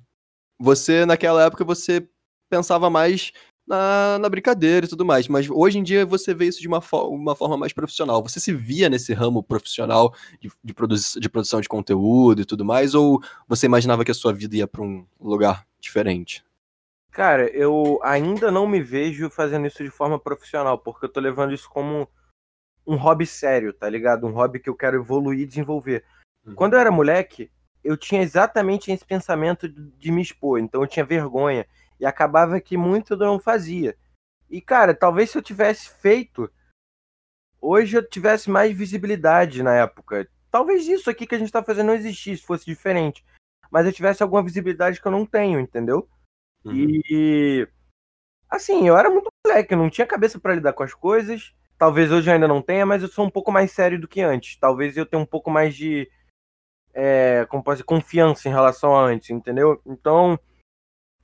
você, 0.59 1.05
naquela 1.05 1.43
época, 1.43 1.63
você 1.63 2.07
pensava 2.49 2.89
mais 2.89 3.31
na, 3.69 4.17
na 4.17 4.27
brincadeira 4.27 4.87
e 4.87 4.89
tudo 4.89 5.05
mais, 5.05 5.27
mas 5.27 5.47
hoje 5.47 5.77
em 5.77 5.83
dia 5.83 6.03
você 6.03 6.33
vê 6.33 6.47
isso 6.47 6.59
de 6.59 6.67
uma, 6.67 6.81
fo 6.81 7.07
uma 7.07 7.35
forma 7.35 7.55
mais 7.55 7.71
profissional. 7.71 8.23
Você 8.23 8.39
se 8.39 8.51
via 8.51 8.89
nesse 8.89 9.13
ramo 9.13 9.43
profissional 9.43 10.15
de, 10.41 10.51
de, 10.63 10.73
produ 10.73 10.95
de 10.95 11.29
produção 11.29 11.61
de 11.61 11.69
conteúdo 11.69 12.41
e 12.41 12.45
tudo 12.45 12.65
mais, 12.65 12.95
ou 12.95 13.21
você 13.47 13.67
imaginava 13.67 14.03
que 14.03 14.09
a 14.09 14.15
sua 14.15 14.33
vida 14.33 14.57
ia 14.57 14.67
para 14.67 14.81
um 14.81 15.05
lugar 15.21 15.67
diferente? 15.79 16.43
Cara, 17.11 17.47
eu 17.49 17.99
ainda 18.01 18.51
não 18.51 18.67
me 18.67 18.81
vejo 18.81 19.29
fazendo 19.29 19.67
isso 19.67 19.83
de 19.83 19.91
forma 19.91 20.17
profissional, 20.19 20.79
porque 20.79 21.05
eu 21.05 21.09
tô 21.09 21.19
levando 21.19 21.53
isso 21.53 21.69
como 21.69 22.07
um 22.87 22.95
hobby 22.95 23.27
sério, 23.27 23.71
tá 23.71 23.87
ligado? 23.87 24.25
Um 24.25 24.31
hobby 24.31 24.59
que 24.59 24.69
eu 24.69 24.75
quero 24.75 24.97
evoluir 24.97 25.41
e 25.41 25.45
desenvolver. 25.45 26.03
Uhum. 26.43 26.55
Quando 26.55 26.73
eu 26.73 26.79
era 26.79 26.89
moleque, 26.89 27.51
eu 27.83 27.95
tinha 27.95 28.21
exatamente 28.21 28.91
esse 28.91 29.05
pensamento 29.05 29.69
de 29.69 30.11
me 30.11 30.23
expor, 30.23 30.59
então 30.59 30.81
eu 30.81 30.87
tinha 30.87 31.05
vergonha. 31.05 31.67
E 31.99 32.05
acabava 32.05 32.59
que 32.61 32.77
muito 32.77 33.13
eu 33.13 33.17
não 33.17 33.39
fazia. 33.39 33.97
E, 34.49 34.61
cara, 34.61 34.93
talvez 34.93 35.29
se 35.29 35.37
eu 35.37 35.41
tivesse 35.41 35.89
feito, 35.89 36.49
hoje 37.61 37.97
eu 37.97 38.07
tivesse 38.07 38.49
mais 38.49 38.75
visibilidade 38.75 39.61
na 39.61 39.75
época. 39.75 40.27
Talvez 40.49 40.87
isso 40.87 41.09
aqui 41.09 41.27
que 41.27 41.35
a 41.35 41.37
gente 41.37 41.51
tá 41.51 41.61
fazendo 41.61 41.87
não 41.87 41.93
existisse, 41.93 42.45
fosse 42.45 42.65
diferente. 42.65 43.23
Mas 43.69 43.85
eu 43.85 43.93
tivesse 43.93 44.23
alguma 44.23 44.41
visibilidade 44.41 44.99
que 44.99 45.07
eu 45.07 45.11
não 45.11 45.25
tenho, 45.25 45.59
entendeu? 45.59 46.09
Uhum. 46.65 46.73
E. 46.75 47.67
Assim, 48.49 48.87
eu 48.87 48.97
era 48.97 49.09
muito 49.11 49.29
moleque, 49.45 49.73
eu 49.73 49.77
não 49.77 49.89
tinha 49.89 50.07
cabeça 50.07 50.39
para 50.39 50.55
lidar 50.55 50.73
com 50.73 50.81
as 50.81 50.93
coisas. 50.93 51.53
Talvez 51.77 52.11
hoje 52.11 52.29
eu 52.29 52.33
ainda 52.33 52.47
não 52.47 52.61
tenha, 52.61 52.85
mas 52.85 53.03
eu 53.03 53.07
sou 53.07 53.25
um 53.25 53.29
pouco 53.29 53.51
mais 53.51 53.71
sério 53.71 53.99
do 54.01 54.07
que 54.07 54.21
antes. 54.21 54.57
Talvez 54.57 54.97
eu 54.97 55.05
tenha 55.05 55.21
um 55.21 55.25
pouco 55.25 55.51
mais 55.51 55.75
de 55.75 56.09
é, 56.93 57.45
como 57.45 57.63
pode 57.63 57.77
dizer, 57.77 57.85
confiança 57.85 58.47
em 58.47 58.51
relação 58.51 58.95
a 58.95 59.05
antes, 59.05 59.29
entendeu? 59.29 59.81
Então, 59.85 60.39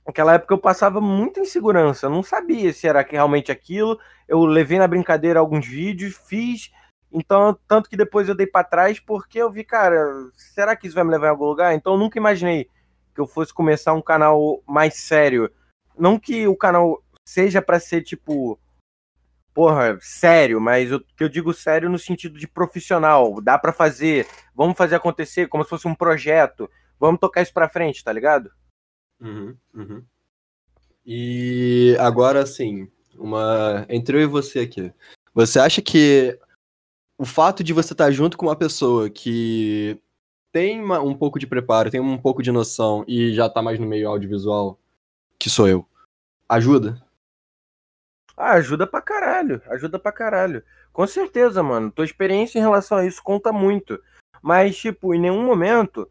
naquela 0.06 0.34
época 0.34 0.54
eu 0.54 0.58
passava 0.58 1.00
muita 1.00 1.40
insegurança, 1.40 2.06
eu 2.06 2.10
não 2.10 2.22
sabia 2.22 2.72
se 2.72 2.86
era 2.86 3.02
realmente 3.02 3.50
aquilo. 3.50 3.98
Eu 4.28 4.44
levei 4.44 4.78
na 4.78 4.86
brincadeira 4.86 5.40
alguns 5.40 5.66
vídeos, 5.66 6.16
fiz, 6.28 6.70
então, 7.12 7.58
tanto 7.66 7.88
que 7.88 7.96
depois 7.96 8.28
eu 8.28 8.34
dei 8.34 8.46
para 8.46 8.64
trás 8.64 9.00
porque 9.00 9.38
eu 9.38 9.50
vi, 9.50 9.64
cara, 9.64 10.04
será 10.34 10.76
que 10.76 10.86
isso 10.86 10.94
vai 10.94 11.04
me 11.04 11.10
levar 11.10 11.28
em 11.28 11.30
algum 11.30 11.46
lugar? 11.46 11.74
Então, 11.74 11.94
eu 11.94 11.98
nunca 11.98 12.18
imaginei 12.18 12.68
que 13.14 13.20
eu 13.20 13.26
fosse 13.26 13.54
começar 13.54 13.94
um 13.94 14.02
canal 14.02 14.62
mais 14.66 14.96
sério. 14.96 15.50
Não 15.98 16.18
que 16.18 16.46
o 16.46 16.56
canal 16.56 17.02
seja 17.24 17.62
para 17.62 17.80
ser 17.80 18.02
tipo 18.02 18.60
porra, 19.54 19.96
sério, 20.02 20.60
mas 20.60 20.92
o 20.92 21.00
que 21.00 21.24
eu 21.24 21.30
digo 21.30 21.54
sério 21.54 21.88
no 21.88 21.98
sentido 21.98 22.38
de 22.38 22.46
profissional, 22.46 23.40
dá 23.40 23.58
para 23.58 23.72
fazer, 23.72 24.26
vamos 24.54 24.76
fazer 24.76 24.96
acontecer 24.96 25.48
como 25.48 25.64
se 25.64 25.70
fosse 25.70 25.88
um 25.88 25.94
projeto, 25.94 26.70
vamos 27.00 27.18
tocar 27.18 27.40
isso 27.40 27.54
pra 27.54 27.66
frente, 27.66 28.04
tá 28.04 28.12
ligado? 28.12 28.50
Uhum, 29.20 29.56
uhum. 29.74 30.04
E 31.04 31.96
agora, 32.00 32.42
assim, 32.42 32.90
uma. 33.16 33.86
Entre 33.88 34.16
eu 34.16 34.22
e 34.22 34.26
você 34.26 34.60
aqui. 34.60 34.92
Você 35.34 35.58
acha 35.58 35.80
que 35.80 36.38
o 37.18 37.24
fato 37.24 37.62
de 37.62 37.72
você 37.72 37.92
estar 37.92 38.10
junto 38.10 38.36
com 38.36 38.46
uma 38.46 38.56
pessoa 38.56 39.08
que 39.08 40.00
tem 40.52 40.82
uma, 40.82 41.00
um 41.00 41.14
pouco 41.14 41.38
de 41.38 41.46
preparo, 41.46 41.90
tem 41.90 42.00
um 42.00 42.18
pouco 42.18 42.42
de 42.42 42.50
noção 42.50 43.04
e 43.06 43.34
já 43.34 43.48
tá 43.48 43.62
mais 43.62 43.78
no 43.78 43.86
meio 43.86 44.08
audiovisual, 44.08 44.78
que 45.38 45.50
sou 45.50 45.68
eu, 45.68 45.86
ajuda? 46.48 47.02
Ah, 48.36 48.52
ajuda 48.52 48.86
pra 48.86 49.00
caralho, 49.00 49.62
ajuda 49.66 49.98
pra 49.98 50.12
caralho. 50.12 50.62
Com 50.92 51.06
certeza, 51.06 51.62
mano. 51.62 51.90
Tua 51.90 52.04
experiência 52.04 52.58
em 52.58 52.62
relação 52.62 52.98
a 52.98 53.06
isso 53.06 53.22
conta 53.22 53.52
muito. 53.52 53.98
Mas, 54.42 54.76
tipo, 54.76 55.14
em 55.14 55.20
nenhum 55.20 55.44
momento 55.44 56.10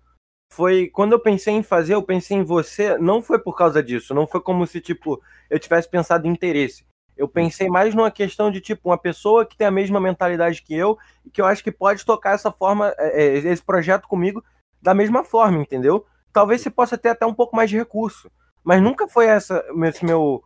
foi. 0.55 0.87
Quando 0.87 1.11
eu 1.11 1.19
pensei 1.19 1.53
em 1.53 1.61
fazer, 1.61 1.95
eu 1.95 2.01
pensei 2.01 2.37
em 2.37 2.43
você, 2.43 2.97
não 2.97 3.21
foi 3.21 3.37
por 3.37 3.55
causa 3.55 3.83
disso. 3.83 4.13
Não 4.13 4.25
foi 4.25 4.39
como 4.39 4.65
se, 4.65 4.79
tipo, 4.79 5.21
eu 5.49 5.59
tivesse 5.59 5.89
pensado 5.89 6.25
em 6.25 6.31
interesse. 6.31 6.85
Eu 7.17 7.27
pensei 7.27 7.69
mais 7.69 7.93
numa 7.93 8.09
questão 8.09 8.49
de, 8.49 8.61
tipo, 8.61 8.89
uma 8.89 8.97
pessoa 8.97 9.45
que 9.45 9.57
tem 9.57 9.67
a 9.67 9.71
mesma 9.71 9.99
mentalidade 9.99 10.61
que 10.61 10.73
eu 10.73 10.97
e 11.25 11.29
que 11.29 11.41
eu 11.41 11.45
acho 11.45 11.63
que 11.63 11.71
pode 11.71 12.05
tocar 12.05 12.33
essa 12.33 12.51
forma, 12.51 12.93
é, 12.97 13.23
é, 13.23 13.37
esse 13.37 13.63
projeto 13.63 14.07
comigo 14.07 14.43
da 14.81 14.93
mesma 14.93 15.23
forma, 15.23 15.61
entendeu? 15.61 16.05
Talvez 16.31 16.61
você 16.61 16.69
possa 16.69 16.97
ter 16.97 17.09
até 17.09 17.25
um 17.25 17.33
pouco 17.33 17.55
mais 17.55 17.69
de 17.69 17.77
recurso. 17.77 18.29
Mas 18.63 18.81
nunca 18.81 19.07
foi 19.07 19.27
essa, 19.27 19.63
esse 19.85 20.05
meu 20.05 20.43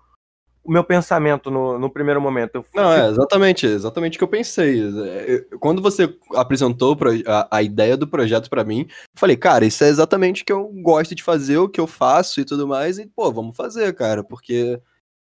o 0.69 0.71
meu 0.71 0.83
pensamento 0.83 1.49
no, 1.49 1.79
no 1.79 1.89
primeiro 1.89 2.21
momento. 2.21 2.57
Eu, 2.57 2.65
não, 2.75 2.93
é 2.93 3.09
exatamente, 3.09 3.65
exatamente 3.65 4.15
o 4.15 4.19
que 4.19 4.23
eu 4.23 4.27
pensei. 4.27 4.79
É, 5.03 5.39
quando 5.59 5.81
você 5.81 6.15
apresentou 6.35 6.95
a, 7.25 7.57
a 7.57 7.63
ideia 7.63 7.97
do 7.97 8.07
projeto 8.07 8.51
para 8.51 8.63
mim, 8.63 8.81
eu 8.87 8.95
falei, 9.15 9.35
cara, 9.35 9.65
isso 9.65 9.83
é 9.83 9.87
exatamente 9.87 10.43
o 10.43 10.45
que 10.45 10.53
eu 10.53 10.67
gosto 10.83 11.15
de 11.15 11.23
fazer, 11.23 11.57
o 11.57 11.67
que 11.67 11.81
eu 11.81 11.87
faço 11.87 12.39
e 12.39 12.45
tudo 12.45 12.67
mais, 12.67 12.99
e, 12.99 13.07
pô, 13.07 13.31
vamos 13.31 13.57
fazer, 13.57 13.91
cara, 13.95 14.23
porque 14.23 14.79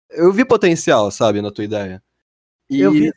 eu 0.09 0.33
vi 0.33 0.43
potencial, 0.43 1.11
sabe, 1.11 1.39
na 1.39 1.51
tua 1.51 1.65
ideia. 1.65 2.01
E... 2.67 2.81
Eu 2.81 2.91
vi. 2.91 3.13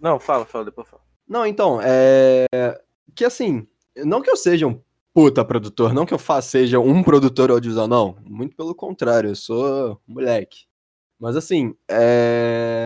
Não, 0.00 0.18
fala, 0.18 0.46
fala, 0.46 0.64
depois 0.64 0.88
fala. 0.88 1.02
Não, 1.28 1.46
então, 1.46 1.80
é. 1.82 2.80
Que 3.14 3.26
assim, 3.26 3.66
não 3.94 4.22
que 4.22 4.30
eu 4.30 4.38
seja 4.38 4.66
um 4.66 4.80
puta 5.12 5.44
produtor, 5.44 5.92
não 5.92 6.06
que 6.06 6.14
eu 6.14 6.18
faça, 6.18 6.48
seja 6.48 6.80
um 6.80 7.02
produtor 7.02 7.50
audiovisual, 7.50 7.86
não. 7.86 8.16
Muito 8.24 8.56
pelo 8.56 8.74
contrário, 8.74 9.28
eu 9.28 9.36
sou 9.36 10.00
moleque. 10.06 10.67
Mas 11.18 11.36
assim, 11.36 11.74
é... 11.90 12.84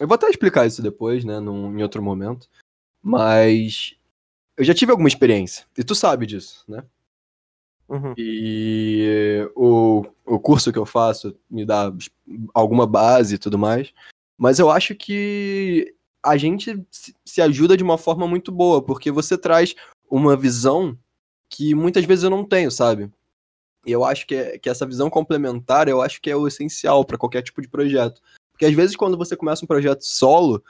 eu 0.00 0.08
vou 0.08 0.14
até 0.14 0.28
explicar 0.28 0.66
isso 0.66 0.82
depois, 0.82 1.24
né, 1.24 1.38
num, 1.40 1.78
em 1.78 1.82
outro 1.82 2.02
momento. 2.02 2.48
Mas 3.02 3.94
eu 4.56 4.64
já 4.64 4.74
tive 4.74 4.90
alguma 4.90 5.08
experiência, 5.08 5.66
e 5.76 5.84
tu 5.84 5.94
sabe 5.94 6.26
disso, 6.26 6.64
né? 6.66 6.84
Uhum. 7.88 8.14
E 8.16 9.48
o, 9.54 10.04
o 10.24 10.40
curso 10.40 10.72
que 10.72 10.78
eu 10.78 10.86
faço 10.86 11.36
me 11.48 11.64
dá 11.64 11.92
alguma 12.52 12.86
base 12.86 13.36
e 13.36 13.38
tudo 13.38 13.58
mais. 13.58 13.92
Mas 14.36 14.58
eu 14.58 14.70
acho 14.70 14.94
que 14.94 15.94
a 16.22 16.36
gente 16.36 16.84
se 17.24 17.40
ajuda 17.40 17.76
de 17.76 17.84
uma 17.84 17.96
forma 17.96 18.26
muito 18.26 18.50
boa, 18.50 18.82
porque 18.82 19.10
você 19.10 19.38
traz 19.38 19.74
uma 20.10 20.36
visão 20.36 20.98
que 21.48 21.74
muitas 21.74 22.04
vezes 22.04 22.24
eu 22.24 22.30
não 22.30 22.44
tenho, 22.44 22.70
sabe? 22.70 23.10
E 23.86 23.92
eu 23.92 24.04
acho 24.04 24.26
que, 24.26 24.34
é, 24.34 24.58
que 24.58 24.68
essa 24.68 24.84
visão 24.84 25.08
complementar, 25.08 25.88
eu 25.88 26.02
acho 26.02 26.20
que 26.20 26.28
é 26.28 26.36
o 26.36 26.48
essencial 26.48 27.04
para 27.04 27.16
qualquer 27.16 27.42
tipo 27.42 27.62
de 27.62 27.68
projeto. 27.68 28.20
Porque 28.52 28.66
às 28.66 28.74
vezes 28.74 28.96
quando 28.96 29.16
você 29.16 29.36
começa 29.36 29.64
um 29.64 29.68
projeto 29.68 30.02
solo, 30.02 30.62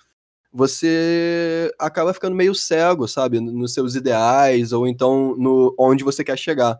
você 0.52 1.73
acaba 1.78 2.12
ficando 2.12 2.37
meio 2.37 2.54
cego, 2.54 3.08
sabe, 3.08 3.40
nos 3.40 3.73
seus 3.73 3.94
ideais 3.94 4.73
ou 4.73 4.87
então 4.87 5.35
no 5.37 5.75
onde 5.78 6.04
você 6.04 6.23
quer 6.23 6.38
chegar. 6.38 6.78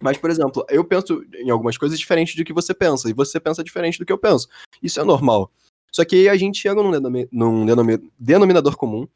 Mas, 0.00 0.16
por 0.16 0.30
exemplo, 0.30 0.64
eu 0.68 0.84
penso 0.84 1.22
em 1.34 1.50
algumas 1.50 1.76
coisas 1.76 1.98
diferentes 1.98 2.34
do 2.36 2.44
que 2.44 2.52
você 2.52 2.72
pensa, 2.72 3.08
e 3.08 3.12
você 3.12 3.38
pensa 3.38 3.62
diferente 3.62 3.98
do 3.98 4.06
que 4.06 4.12
eu 4.12 4.18
penso. 4.18 4.48
Isso 4.82 4.98
é 5.00 5.04
normal. 5.04 5.50
Só 5.92 6.04
que 6.04 6.28
a 6.28 6.36
gente 6.36 6.58
chega 6.58 6.82
num, 6.82 6.90
denomi 6.90 7.28
num 7.30 7.66
denomi 7.66 8.10
denominador 8.18 8.76
comum, 8.76 9.06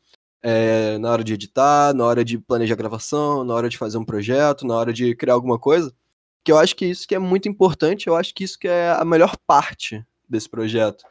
é, 0.43 0.99
na 0.99 1.11
hora 1.11 1.25
de 1.25 1.35
editar, 1.35 1.93
na 1.95 2.05
hora 2.05 2.25
de 2.25 2.38
planejar 2.38 2.76
gravação, 2.76 3.43
na 3.45 3.55
hora 3.55 3.69
de 3.69 3.76
fazer 3.76 3.99
um 3.99 4.05
projeto, 4.05 4.67
na 4.67 4.75
hora 4.76 4.93
de 4.93 5.14
criar 5.17 5.35
alguma 5.35 5.59
coisa, 5.59 5.93
que 6.45 6.52
eu 6.52 6.59
acho 6.59 6.75
que 6.75 6.87
isso 6.87 7.07
que 7.07 7.14
é 7.14 7.18
muito 7.18 7.49
importante, 7.49 8.07
eu 8.07 8.16
acho 8.16 8.35
que 8.35 8.45
isso 8.45 8.59
que 8.59 8.68
é 8.68 8.90
a 8.90 9.04
melhor 9.04 9.37
parte 9.47 10.04
desse 10.28 10.49
projeto, 10.49 11.04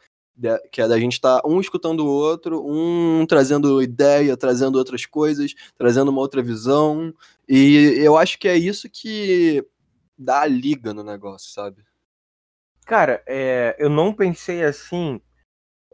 que 0.70 0.80
é 0.80 0.88
da 0.88 0.98
gente 0.98 1.14
estar 1.14 1.40
tá 1.40 1.48
um 1.48 1.60
escutando 1.60 2.00
o 2.00 2.08
outro, 2.08 2.64
um 2.66 3.26
trazendo 3.26 3.82
ideia, 3.82 4.36
trazendo 4.36 4.76
outras 4.76 5.04
coisas, 5.04 5.54
trazendo 5.76 6.10
uma 6.10 6.20
outra 6.20 6.42
visão, 6.42 7.12
e 7.48 7.94
eu 7.98 8.16
acho 8.16 8.38
que 8.38 8.48
é 8.48 8.56
isso 8.56 8.88
que 8.88 9.64
dá 10.16 10.42
a 10.42 10.46
liga 10.46 10.92
no 10.92 11.02
negócio, 11.02 11.52
sabe? 11.52 11.84
Cara, 12.88 13.22
é, 13.26 13.76
eu 13.78 13.90
não 13.90 14.14
pensei 14.14 14.64
assim. 14.64 15.20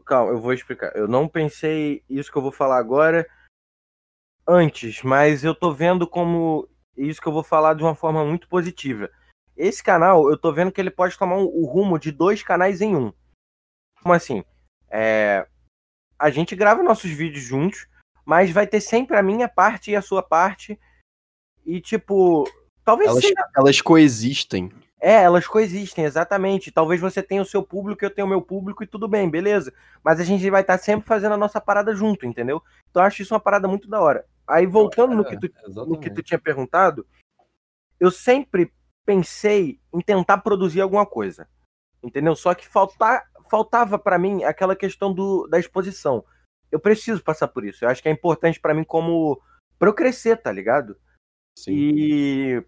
Calma, 0.07 0.33
eu 0.33 0.41
vou 0.41 0.53
explicar. 0.53 0.93
Eu 0.95 1.09
não 1.09 1.27
pensei 1.27 2.05
isso 2.09 2.31
que 2.31 2.39
eu 2.39 2.43
vou 2.43 2.53
falar 2.53 2.79
agora 2.79 3.29
antes, 4.47 5.03
mas 5.03 5.43
eu 5.43 5.55
tô 5.55 5.73
vendo 5.73 6.07
como 6.07 6.69
isso 6.97 7.21
que 7.21 7.27
eu 7.27 7.33
vou 7.33 7.43
falar 7.43 7.75
de 7.75 7.83
uma 7.83 7.95
forma 7.95 8.25
muito 8.25 8.49
positiva. 8.49 9.11
Esse 9.57 9.83
canal, 9.83 10.29
eu 10.29 10.37
tô 10.37 10.53
vendo 10.53 10.73
que 10.73 10.81
ele 10.81 10.91
pode 10.91 11.17
tomar 11.17 11.37
um, 11.37 11.45
o 11.45 11.65
rumo 11.65 11.99
de 11.99 12.11
dois 12.11 12.43
canais 12.43 12.81
em 12.81 12.97
um. 12.97 13.13
Como 14.03 14.13
assim? 14.13 14.45
É, 14.91 15.47
a 16.19 16.31
gente 16.31 16.57
grava 16.57 16.83
nossos 16.83 17.11
vídeos 17.11 17.45
juntos, 17.45 17.87
mas 18.25 18.51
vai 18.51 18.67
ter 18.67 18.81
sempre 18.81 19.17
a 19.17 19.23
minha 19.23 19.49
parte 19.49 19.91
e 19.91 19.97
a 19.97 20.03
sua 20.03 20.23
parte. 20.23 20.79
E, 21.65 21.81
tipo, 21.81 22.45
talvez 22.85 23.11
elas, 23.11 23.23
seja... 23.23 23.49
elas 23.57 23.81
coexistem. 23.81 24.73
É, 25.01 25.23
elas 25.23 25.47
coexistem, 25.47 26.05
exatamente. 26.05 26.73
Talvez 26.73 27.01
você 27.01 27.23
tenha 27.23 27.43
o 27.43 27.47
seu 27.47 27.63
público, 27.63 28.05
eu 28.05 28.11
tenha 28.11 28.25
o 28.25 28.29
meu 28.29 28.41
público 28.41 28.83
e 28.83 28.87
tudo 28.87 29.07
bem, 29.07 29.29
beleza. 29.29 29.73
Mas 30.03 30.19
a 30.19 30.25
gente 30.25 30.49
vai 30.51 30.63
estar 30.63 30.79
sempre 30.79 31.07
fazendo 31.07 31.35
a 31.35 31.37
nossa 31.39 31.61
parada 31.61 31.95
junto, 31.95 32.27
entendeu? 32.27 32.63
Então 32.91 33.03
eu 33.03 33.07
acho 33.07 33.23
isso 33.23 33.35
uma 33.35 33.41
parada 33.41 33.69
muito 33.69 33.89
da 33.89 34.01
hora. 34.01 34.25
Aí 34.49 34.67
voltando 34.67 35.15
no, 35.15 35.25
que 35.25 35.39
tu, 35.39 35.51
no 35.87 35.99
que 35.99 36.11
tu 36.11 36.23
tinha 36.23 36.39
perguntado, 36.39 37.07
eu 38.01 38.11
sempre 38.11 38.73
pensei 39.05 39.81
em 39.93 40.01
tentar 40.01 40.39
produzir 40.39 40.81
alguma 40.81 41.07
coisa. 41.07 41.49
Entendeu? 42.03 42.37
Só 42.37 42.55
que 42.55 42.67
faltar, 42.67 43.25
faltava 43.51 43.99
para 43.99 44.19
mim 44.19 44.45
aquela 44.45 44.77
questão 44.77 45.13
do, 45.13 45.47
da 45.47 45.59
exposição. 45.59 46.25
Eu 46.71 46.81
preciso 46.81 47.23
passar 47.23 47.49
por 47.49 47.65
isso. 47.65 47.85
Eu 47.85 47.89
acho 47.89 48.03
que 48.03 48.09
é 48.09 48.13
importante 48.13 48.61
para 48.61 48.75
mim 48.75 48.85
como 48.85 49.41
para 49.79 49.89
eu 49.89 49.95
crescer, 49.95 50.37
tá 50.37 50.51
ligado? 50.51 50.97
Sim. 51.59 51.73
E 51.73 52.65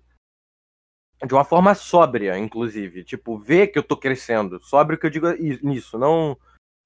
de 1.25 1.35
uma 1.35 1.45
forma 1.45 1.75
sóbria, 1.75 2.39
inclusive, 2.39 3.03
tipo, 3.03 3.39
ver 3.39 3.69
que 3.69 3.79
eu 3.79 3.83
tô 3.83 3.97
crescendo. 3.97 4.61
Sóbrio 4.61 4.99
que 4.99 5.07
eu 5.07 5.11
digo 5.11 5.29
nisso, 5.63 5.99
não 5.99 6.37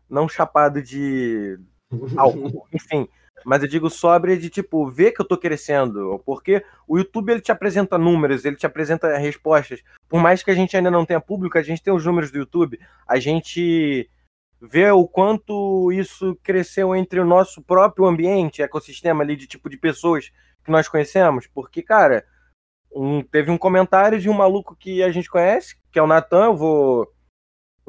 não 0.09 0.29
chapado 0.29 0.83
de 0.83 1.59
álcool, 2.17 2.67
enfim, 2.73 3.09
mas 3.45 3.63
eu 3.63 3.69
digo 3.69 3.91
sóbria 3.91 4.37
de 4.37 4.51
tipo 4.51 4.89
ver 4.89 5.13
que 5.13 5.21
eu 5.21 5.27
tô 5.27 5.37
crescendo, 5.37 6.21
porque 6.25 6.65
o 6.87 6.99
YouTube 6.99 7.31
ele 7.31 7.41
te 7.41 7.53
apresenta 7.53 7.99
números, 7.99 8.45
ele 8.45 8.57
te 8.57 8.67
apresenta 8.67 9.17
respostas. 9.17 9.83
Por 10.09 10.21
mais 10.21 10.43
que 10.43 10.51
a 10.51 10.55
gente 10.55 10.77
ainda 10.77 10.91
não 10.91 11.07
tenha 11.07 11.21
público, 11.21 11.59
a 11.59 11.63
gente 11.63 11.83
tem 11.83 11.93
os 11.93 12.05
números 12.05 12.31
do 12.31 12.39
YouTube, 12.39 12.79
a 13.07 13.19
gente 13.19 14.09
vê 14.61 14.91
o 14.91 15.07
quanto 15.07 15.91
isso 15.93 16.39
cresceu 16.43 16.95
entre 16.95 17.19
o 17.19 17.25
nosso 17.25 17.63
próprio 17.63 18.07
ambiente, 18.07 18.63
ecossistema 18.63 19.23
ali 19.23 19.35
de 19.35 19.47
tipo 19.47 19.71
de 19.71 19.77
pessoas 19.77 20.31
que 20.63 20.71
nós 20.71 20.89
conhecemos, 20.89 21.47
porque 21.47 21.83
cara, 21.83 22.25
um, 22.93 23.23
teve 23.23 23.51
um 23.51 23.57
comentário 23.57 24.21
de 24.21 24.29
um 24.29 24.35
maluco 24.35 24.77
que 24.77 25.03
a 25.03 25.11
gente 25.11 25.31
conhece, 25.31 25.77
que 25.91 25.99
é 25.99 26.03
o 26.03 26.07
Natan, 26.07 26.47
eu 26.47 26.57
vou 26.57 27.13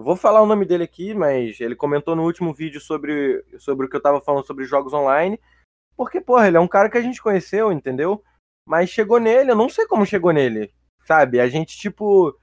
vou 0.02 0.16
falar 0.16 0.42
o 0.42 0.46
nome 0.46 0.66
dele 0.66 0.84
aqui, 0.84 1.14
mas 1.14 1.60
ele 1.60 1.76
comentou 1.76 2.16
no 2.16 2.24
último 2.24 2.54
vídeo 2.54 2.82
sobre, 2.82 3.44
sobre 3.60 3.86
o 3.86 3.90
que 3.90 3.96
eu 3.96 4.02
tava 4.02 4.20
falando 4.20 4.46
sobre 4.46 4.66
jogos 4.66 4.94
online. 4.94 5.40
Porque, 6.02 6.20
porra, 6.20 6.48
ele 6.48 6.58
é 6.58 6.60
um 6.60 6.68
cara 6.68 6.90
que 6.90 6.98
a 6.98 7.02
gente 7.02 7.22
conheceu, 7.22 7.72
entendeu? 7.72 8.24
Mas 8.66 8.90
chegou 8.90 9.20
nele, 9.20 9.52
eu 9.52 9.56
não 9.56 9.70
sei 9.70 9.86
como 9.86 10.04
chegou 10.04 10.32
nele, 10.32 10.74
sabe? 11.06 11.40
A 11.40 11.48
gente, 11.48 11.78
tipo, 11.78 12.36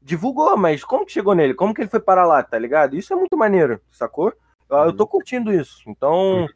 divulgou, 0.00 0.56
mas 0.56 0.82
como 0.82 1.04
que 1.04 1.12
chegou 1.12 1.34
nele? 1.34 1.52
Como 1.52 1.74
que 1.74 1.82
ele 1.82 1.90
foi 1.90 2.00
para 2.00 2.24
lá, 2.24 2.42
tá 2.42 2.58
ligado? 2.58 2.96
Isso 2.96 3.12
é 3.12 3.16
muito 3.16 3.36
maneiro, 3.36 3.82
sacou? 3.90 4.32
Eu, 4.66 4.78
eu 4.78 4.96
tô 4.96 5.02
uhum. 5.02 5.10
curtindo 5.10 5.52
isso. 5.52 5.82
Então, 5.86 6.40
uhum. 6.40 6.48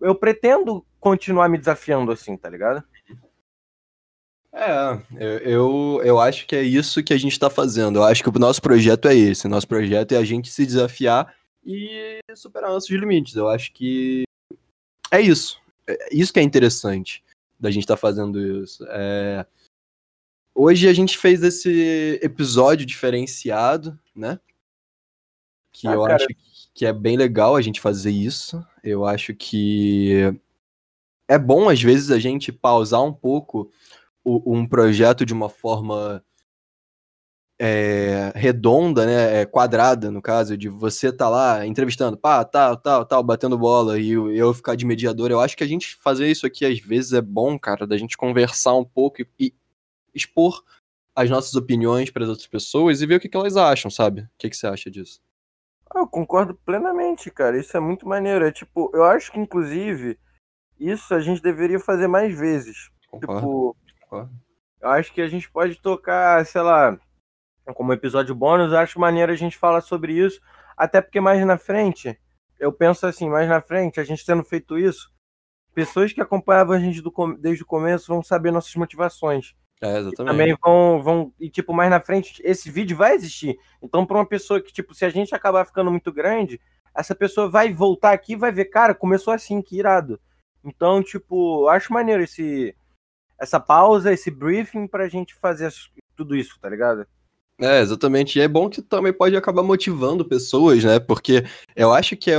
eu 0.00 0.12
pretendo 0.12 0.84
continuar 0.98 1.48
me 1.48 1.56
desafiando 1.56 2.10
assim, 2.10 2.36
tá 2.36 2.50
ligado? 2.50 2.82
É, 4.52 4.98
eu, 5.44 6.00
eu 6.02 6.18
acho 6.18 6.48
que 6.48 6.56
é 6.56 6.64
isso 6.64 7.00
que 7.04 7.14
a 7.14 7.16
gente 7.16 7.30
está 7.30 7.48
fazendo. 7.48 8.00
Eu 8.00 8.04
acho 8.04 8.24
que 8.24 8.28
o 8.28 8.40
nosso 8.40 8.60
projeto 8.60 9.06
é 9.06 9.14
esse. 9.14 9.46
Nosso 9.46 9.68
projeto 9.68 10.10
é 10.10 10.16
a 10.16 10.24
gente 10.24 10.50
se 10.50 10.66
desafiar 10.66 11.32
e 11.64 12.18
superar 12.34 12.70
nossos 12.70 12.90
limites. 12.90 13.36
Eu 13.36 13.48
acho 13.48 13.72
que 13.72 14.24
é 15.12 15.20
isso. 15.20 15.62
É 15.92 16.08
isso 16.12 16.32
que 16.32 16.40
é 16.40 16.42
interessante 16.42 17.22
da 17.58 17.70
gente 17.70 17.84
estar 17.84 17.94
tá 17.94 18.00
fazendo 18.00 18.62
isso. 18.62 18.84
É... 18.88 19.46
Hoje 20.54 20.88
a 20.88 20.92
gente 20.92 21.16
fez 21.16 21.42
esse 21.42 22.18
episódio 22.22 22.84
diferenciado, 22.84 23.98
né? 24.14 24.38
Que 25.72 25.88
ah, 25.88 25.92
eu 25.92 26.02
cara... 26.02 26.16
acho 26.16 26.26
que 26.74 26.84
é 26.84 26.92
bem 26.92 27.16
legal 27.16 27.56
a 27.56 27.62
gente 27.62 27.80
fazer 27.80 28.10
isso. 28.10 28.64
Eu 28.82 29.06
acho 29.06 29.34
que 29.34 30.34
é 31.28 31.38
bom, 31.38 31.68
às 31.68 31.80
vezes, 31.80 32.10
a 32.10 32.18
gente 32.18 32.52
pausar 32.52 33.02
um 33.02 33.12
pouco 33.12 33.70
um 34.24 34.66
projeto 34.66 35.24
de 35.24 35.32
uma 35.32 35.48
forma 35.48 36.22
é, 37.64 38.32
redonda, 38.34 39.06
né, 39.06 39.42
é, 39.42 39.46
quadrada, 39.46 40.10
no 40.10 40.20
caso, 40.20 40.56
de 40.56 40.68
você 40.68 41.12
tá 41.12 41.28
lá 41.28 41.64
entrevistando, 41.64 42.16
pá, 42.16 42.44
tal, 42.44 42.76
tal, 42.76 43.06
tal, 43.06 43.22
batendo 43.22 43.56
bola 43.56 44.00
e 44.00 44.10
eu, 44.10 44.52
ficar 44.52 44.74
de 44.74 44.84
mediador, 44.84 45.30
eu 45.30 45.38
acho 45.38 45.56
que 45.56 45.62
a 45.62 45.66
gente 45.66 45.94
fazer 45.94 46.28
isso 46.28 46.44
aqui 46.44 46.66
às 46.66 46.80
vezes 46.80 47.12
é 47.12 47.20
bom, 47.20 47.56
cara, 47.56 47.86
da 47.86 47.96
gente 47.96 48.16
conversar 48.16 48.74
um 48.74 48.84
pouco 48.84 49.22
e, 49.22 49.28
e 49.38 49.54
expor 50.12 50.64
as 51.14 51.30
nossas 51.30 51.54
opiniões 51.54 52.10
para 52.10 52.24
as 52.24 52.30
outras 52.30 52.48
pessoas 52.48 53.00
e 53.00 53.06
ver 53.06 53.14
o 53.14 53.20
que, 53.20 53.28
que 53.28 53.36
elas 53.36 53.56
acham, 53.56 53.92
sabe? 53.92 54.22
O 54.22 54.28
que, 54.38 54.50
que 54.50 54.56
você 54.56 54.66
acha 54.66 54.90
disso? 54.90 55.20
Ah, 55.94 56.00
eu 56.00 56.08
concordo 56.08 56.58
plenamente, 56.66 57.30
cara. 57.30 57.56
Isso 57.56 57.76
é 57.76 57.80
muito 57.80 58.08
maneiro. 58.08 58.44
É 58.44 58.50
tipo, 58.50 58.90
eu 58.92 59.04
acho 59.04 59.30
que 59.30 59.38
inclusive 59.38 60.18
isso 60.80 61.14
a 61.14 61.20
gente 61.20 61.40
deveria 61.40 61.78
fazer 61.78 62.08
mais 62.08 62.36
vezes. 62.36 62.90
Concordo. 63.08 63.76
Tipo, 63.86 64.28
eu 64.80 64.88
acho 64.88 65.12
que 65.12 65.20
a 65.20 65.28
gente 65.28 65.48
pode 65.48 65.80
tocar, 65.80 66.44
sei 66.44 66.62
lá, 66.62 66.98
como 67.74 67.92
episódio 67.92 68.34
bônus, 68.34 68.72
eu 68.72 68.78
acho 68.78 68.98
maneiro 68.98 69.30
a 69.30 69.36
gente 69.36 69.56
falar 69.56 69.80
sobre 69.80 70.12
isso, 70.14 70.40
até 70.76 71.00
porque 71.00 71.20
mais 71.20 71.44
na 71.46 71.56
frente, 71.56 72.18
eu 72.58 72.72
penso 72.72 73.06
assim, 73.06 73.28
mais 73.28 73.48
na 73.48 73.60
frente, 73.60 74.00
a 74.00 74.04
gente 74.04 74.24
tendo 74.24 74.42
feito 74.42 74.78
isso, 74.78 75.12
pessoas 75.74 76.12
que 76.12 76.20
acompanhavam 76.20 76.76
a 76.76 76.80
gente 76.80 77.00
do, 77.00 77.12
desde 77.38 77.62
o 77.62 77.66
começo 77.66 78.08
vão 78.08 78.22
saber 78.22 78.50
nossas 78.50 78.74
motivações. 78.74 79.54
É, 79.80 79.98
exatamente. 79.98 80.22
E 80.22 80.24
também 80.24 80.56
vão, 80.62 81.02
vão, 81.02 81.32
e 81.40 81.50
tipo, 81.50 81.72
mais 81.72 81.90
na 81.90 82.00
frente, 82.00 82.40
esse 82.44 82.70
vídeo 82.70 82.96
vai 82.96 83.14
existir. 83.14 83.58
Então, 83.82 84.06
para 84.06 84.16
uma 84.16 84.26
pessoa 84.26 84.60
que, 84.60 84.72
tipo, 84.72 84.94
se 84.94 85.04
a 85.04 85.10
gente 85.10 85.34
acabar 85.34 85.64
ficando 85.64 85.90
muito 85.90 86.12
grande, 86.12 86.60
essa 86.94 87.14
pessoa 87.14 87.48
vai 87.48 87.72
voltar 87.72 88.12
aqui 88.12 88.34
e 88.34 88.36
vai 88.36 88.52
ver, 88.52 88.66
cara, 88.66 88.94
começou 88.94 89.32
assim, 89.32 89.60
que 89.60 89.78
irado. 89.78 90.20
Então, 90.64 91.02
tipo, 91.02 91.66
acho 91.68 91.92
maneiro 91.92 92.22
esse, 92.22 92.76
essa 93.40 93.58
pausa, 93.58 94.12
esse 94.12 94.30
briefing 94.30 94.86
pra 94.86 95.08
gente 95.08 95.34
fazer 95.34 95.72
tudo 96.14 96.36
isso, 96.36 96.58
tá 96.60 96.68
ligado? 96.68 97.06
É, 97.60 97.80
exatamente. 97.80 98.38
E 98.38 98.42
é 98.42 98.48
bom 98.48 98.68
que 98.68 98.82
também 98.82 99.12
pode 99.12 99.36
acabar 99.36 99.62
motivando 99.62 100.24
pessoas, 100.24 100.82
né? 100.82 100.98
Porque 100.98 101.44
eu 101.76 101.92
acho 101.92 102.16
que 102.16 102.30
é, 102.30 102.38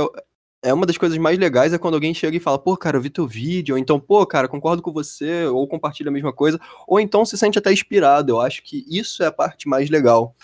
é 0.62 0.72
uma 0.72 0.86
das 0.86 0.98
coisas 0.98 1.16
mais 1.18 1.38
legais 1.38 1.72
é 1.72 1.78
quando 1.78 1.94
alguém 1.94 2.12
chega 2.12 2.36
e 2.36 2.40
fala, 2.40 2.58
pô, 2.58 2.76
cara, 2.76 2.96
eu 2.96 3.00
vi 3.00 3.10
teu 3.10 3.26
vídeo, 3.26 3.74
ou 3.74 3.78
então, 3.78 3.98
pô, 3.98 4.26
cara, 4.26 4.48
concordo 4.48 4.82
com 4.82 4.92
você, 4.92 5.44
ou 5.46 5.66
compartilha 5.68 6.08
a 6.08 6.12
mesma 6.12 6.32
coisa, 6.32 6.60
ou 6.86 7.00
então 7.00 7.24
se 7.24 7.38
sente 7.38 7.58
até 7.58 7.72
inspirado. 7.72 8.32
Eu 8.32 8.40
acho 8.40 8.62
que 8.62 8.84
isso 8.88 9.22
é 9.22 9.26
a 9.26 9.32
parte 9.32 9.68
mais 9.68 9.88
legal. 9.88 10.34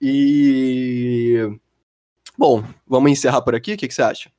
E. 0.00 1.58
Bom, 2.38 2.62
vamos 2.86 3.10
encerrar 3.10 3.40
por 3.40 3.54
aqui? 3.54 3.74
O 3.74 3.76
que, 3.76 3.88
que 3.88 3.94
você 3.94 4.02
acha? 4.02 4.30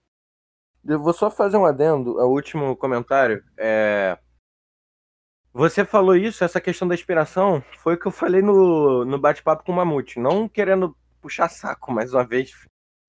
Eu 0.85 1.01
vou 1.01 1.13
só 1.13 1.29
fazer 1.29 1.57
um 1.57 1.65
adendo, 1.65 2.11
o 2.11 2.27
último 2.27 2.75
comentário. 2.75 3.43
É 3.57 4.17
você 5.57 5.83
falou 5.83 6.15
isso, 6.15 6.43
essa 6.43 6.61
questão 6.61 6.87
da 6.87 6.93
inspiração, 6.93 7.63
foi 7.79 7.95
o 7.95 7.99
que 7.99 8.05
eu 8.05 8.11
falei 8.11 8.43
no, 8.43 9.03
no 9.03 9.17
bate-papo 9.17 9.63
com 9.63 9.71
o 9.71 9.75
Mamute. 9.75 10.19
Não 10.19 10.47
querendo 10.47 10.95
puxar 11.19 11.49
saco 11.49 11.91
mais 11.91 12.13
uma 12.13 12.23
vez, 12.23 12.51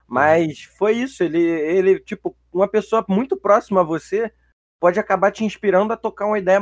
mas 0.07 0.63
foi 0.63 0.93
isso. 0.95 1.23
Ele, 1.23 1.43
ele, 1.43 2.01
tipo, 2.01 2.35
uma 2.51 2.67
pessoa 2.67 3.05
muito 3.07 3.37
próxima 3.37 3.83
a 3.83 3.85
você 3.85 4.33
pode 4.81 4.99
acabar 4.99 5.31
te 5.31 5.45
inspirando 5.45 5.93
a 5.93 5.97
tocar 5.97 6.25
uma 6.25 6.39
ideia 6.39 6.59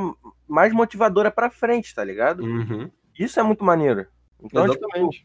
mais 0.48 0.72
motivadora 0.72 1.30
pra 1.30 1.50
frente, 1.50 1.94
tá 1.94 2.02
ligado? 2.02 2.42
Uhum. 2.42 2.90
Isso 3.16 3.38
é 3.38 3.42
muito 3.44 3.62
maneiro. 3.62 4.08
Então, 4.42 4.68
tipo, 4.68 4.84
Exatamente. 4.84 5.24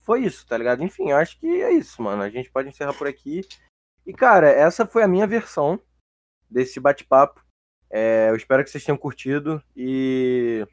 foi 0.00 0.24
isso, 0.24 0.44
tá 0.44 0.58
ligado? 0.58 0.82
Enfim, 0.82 1.10
eu 1.10 1.16
acho 1.16 1.38
que 1.38 1.46
é 1.46 1.70
isso, 1.70 2.02
mano. 2.02 2.22
A 2.22 2.28
gente 2.28 2.50
pode 2.50 2.68
encerrar 2.68 2.94
por 2.94 3.06
aqui. 3.06 3.42
E, 4.04 4.12
cara, 4.12 4.48
essa 4.48 4.84
foi 4.84 5.04
a 5.04 5.08
minha 5.08 5.28
versão 5.28 5.80
desse 6.50 6.80
bate-papo. 6.80 7.41
É, 7.92 8.30
eu 8.30 8.36
espero 8.36 8.64
que 8.64 8.70
vocês 8.70 8.84
tenham 8.84 8.96
curtido. 8.96 9.62
E. 9.76 10.66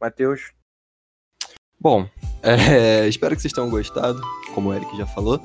Matheus, 0.00 0.52
Bom, 1.80 2.08
é, 2.42 3.06
espero 3.06 3.36
que 3.36 3.42
vocês 3.42 3.52
tenham 3.52 3.70
gostado, 3.70 4.20
como 4.54 4.70
o 4.70 4.74
Eric 4.74 4.96
já 4.96 5.06
falou. 5.06 5.40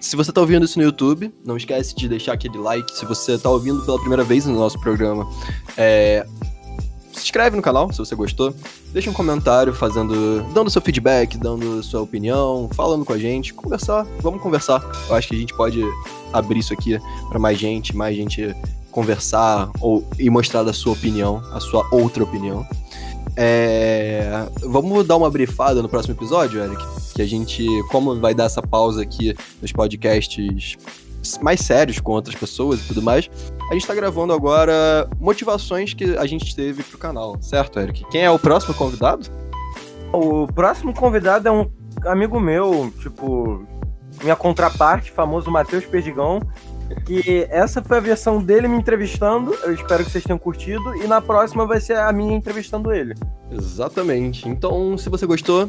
Se 0.00 0.14
você 0.14 0.32
tá 0.32 0.40
ouvindo 0.40 0.64
isso 0.64 0.78
no 0.78 0.84
YouTube, 0.84 1.32
não 1.44 1.56
esquece 1.56 1.94
de 1.94 2.08
deixar 2.08 2.34
aquele 2.34 2.56
like. 2.56 2.90
Se 2.96 3.04
você 3.04 3.36
tá 3.36 3.50
ouvindo 3.50 3.84
pela 3.84 3.98
primeira 3.98 4.22
vez 4.22 4.46
no 4.46 4.54
nosso 4.54 4.80
programa, 4.80 5.28
é, 5.76 6.24
se 7.12 7.24
inscreve 7.24 7.56
no 7.56 7.62
canal 7.62 7.92
se 7.92 7.98
você 7.98 8.14
gostou. 8.14 8.54
Deixa 8.92 9.10
um 9.10 9.12
comentário 9.12 9.74
fazendo, 9.74 10.42
dando 10.54 10.70
seu 10.70 10.80
feedback, 10.80 11.36
dando 11.36 11.82
sua 11.82 12.00
opinião, 12.00 12.70
falando 12.72 13.04
com 13.04 13.12
a 13.12 13.18
gente, 13.18 13.52
conversar. 13.52 14.04
Vamos 14.20 14.40
conversar. 14.40 14.80
Eu 15.08 15.16
acho 15.16 15.28
que 15.28 15.34
a 15.34 15.38
gente 15.38 15.54
pode 15.56 15.82
abrir 16.32 16.60
isso 16.60 16.72
aqui 16.72 16.96
para 17.28 17.40
mais 17.40 17.58
gente, 17.58 17.94
mais 17.96 18.16
gente 18.16 18.54
conversar 18.98 19.70
ou 19.80 20.04
e 20.18 20.28
mostrar 20.28 20.64
da 20.64 20.72
sua 20.72 20.92
opinião, 20.92 21.40
a 21.52 21.60
sua 21.60 21.86
outra 21.92 22.24
opinião. 22.24 22.66
É, 23.36 24.44
Vamos 24.64 25.06
dar 25.06 25.16
uma 25.16 25.30
brifada 25.30 25.80
no 25.80 25.88
próximo 25.88 26.14
episódio, 26.14 26.60
Eric? 26.60 26.82
Que 27.14 27.22
a 27.22 27.26
gente, 27.26 27.64
como 27.92 28.18
vai 28.18 28.34
dar 28.34 28.44
essa 28.44 28.60
pausa 28.60 29.02
aqui 29.02 29.36
nos 29.62 29.70
podcasts 29.70 30.76
mais 31.40 31.60
sérios 31.60 32.00
com 32.00 32.10
outras 32.12 32.34
pessoas 32.34 32.80
e 32.80 32.88
tudo 32.88 33.00
mais, 33.00 33.30
a 33.70 33.74
gente 33.74 33.86
tá 33.86 33.94
gravando 33.94 34.32
agora 34.32 35.08
motivações 35.20 35.94
que 35.94 36.16
a 36.16 36.26
gente 36.26 36.56
teve 36.56 36.82
pro 36.82 36.98
canal, 36.98 37.36
certo, 37.40 37.78
Eric? 37.78 38.04
Quem 38.10 38.22
é 38.22 38.30
o 38.30 38.38
próximo 38.38 38.74
convidado? 38.74 39.30
o 40.12 40.46
próximo 40.46 40.94
convidado 40.94 41.46
é 41.46 41.52
um 41.52 41.70
amigo 42.06 42.40
meu, 42.40 42.90
tipo, 43.00 43.62
minha 44.22 44.34
contraparte, 44.34 45.12
famoso 45.12 45.50
Matheus 45.50 45.84
Perdigão. 45.84 46.40
Que 47.04 47.46
essa 47.50 47.82
foi 47.82 47.98
a 47.98 48.00
versão 48.00 48.42
dele 48.42 48.68
me 48.68 48.76
entrevistando. 48.76 49.54
Eu 49.62 49.72
espero 49.72 50.04
que 50.04 50.10
vocês 50.10 50.24
tenham 50.24 50.38
curtido. 50.38 50.94
E 50.96 51.06
na 51.06 51.20
próxima 51.20 51.66
vai 51.66 51.80
ser 51.80 51.96
a 51.96 52.12
minha 52.12 52.36
entrevistando 52.36 52.92
ele. 52.92 53.14
Exatamente. 53.50 54.48
Então, 54.48 54.96
se 54.96 55.08
você 55.08 55.26
gostou 55.26 55.68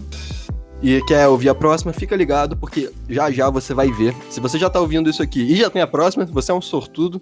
e 0.82 1.02
quer 1.04 1.28
ouvir 1.28 1.50
a 1.50 1.56
próxima, 1.56 1.92
fica 1.92 2.16
ligado, 2.16 2.56
porque 2.56 2.92
já 3.10 3.30
já 3.32 3.50
você 3.50 3.74
vai 3.74 3.92
ver. 3.92 4.16
Se 4.30 4.40
você 4.40 4.58
já 4.58 4.70
tá 4.70 4.80
ouvindo 4.80 5.10
isso 5.10 5.22
aqui 5.22 5.42
e 5.42 5.56
já 5.56 5.70
tem 5.70 5.82
a 5.82 5.88
próxima, 5.88 6.26
você 6.26 6.52
é 6.52 6.56
um 6.56 6.62
sortudo. 6.62 7.22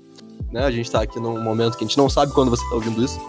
Né? 0.52 0.64
A 0.64 0.72
gente 0.72 0.90
tá 0.90 1.02
aqui 1.02 1.20
num 1.20 1.42
momento 1.42 1.78
que 1.78 1.84
a 1.84 1.88
gente 1.88 1.98
não 1.98 2.10
sabe 2.10 2.32
quando 2.34 2.50
você 2.50 2.68
tá 2.70 2.76
ouvindo 2.76 3.04
isso. 3.04 3.20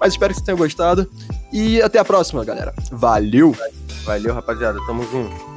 Mas 0.00 0.14
espero 0.14 0.32
que 0.32 0.40
você 0.40 0.46
tenha 0.46 0.56
gostado. 0.56 1.08
E 1.52 1.80
até 1.80 1.98
a 1.98 2.04
próxima, 2.04 2.44
galera. 2.44 2.74
Valeu! 2.90 3.54
Valeu, 4.04 4.34
rapaziada. 4.34 4.78
Tamo 4.86 5.02
junto. 5.10 5.53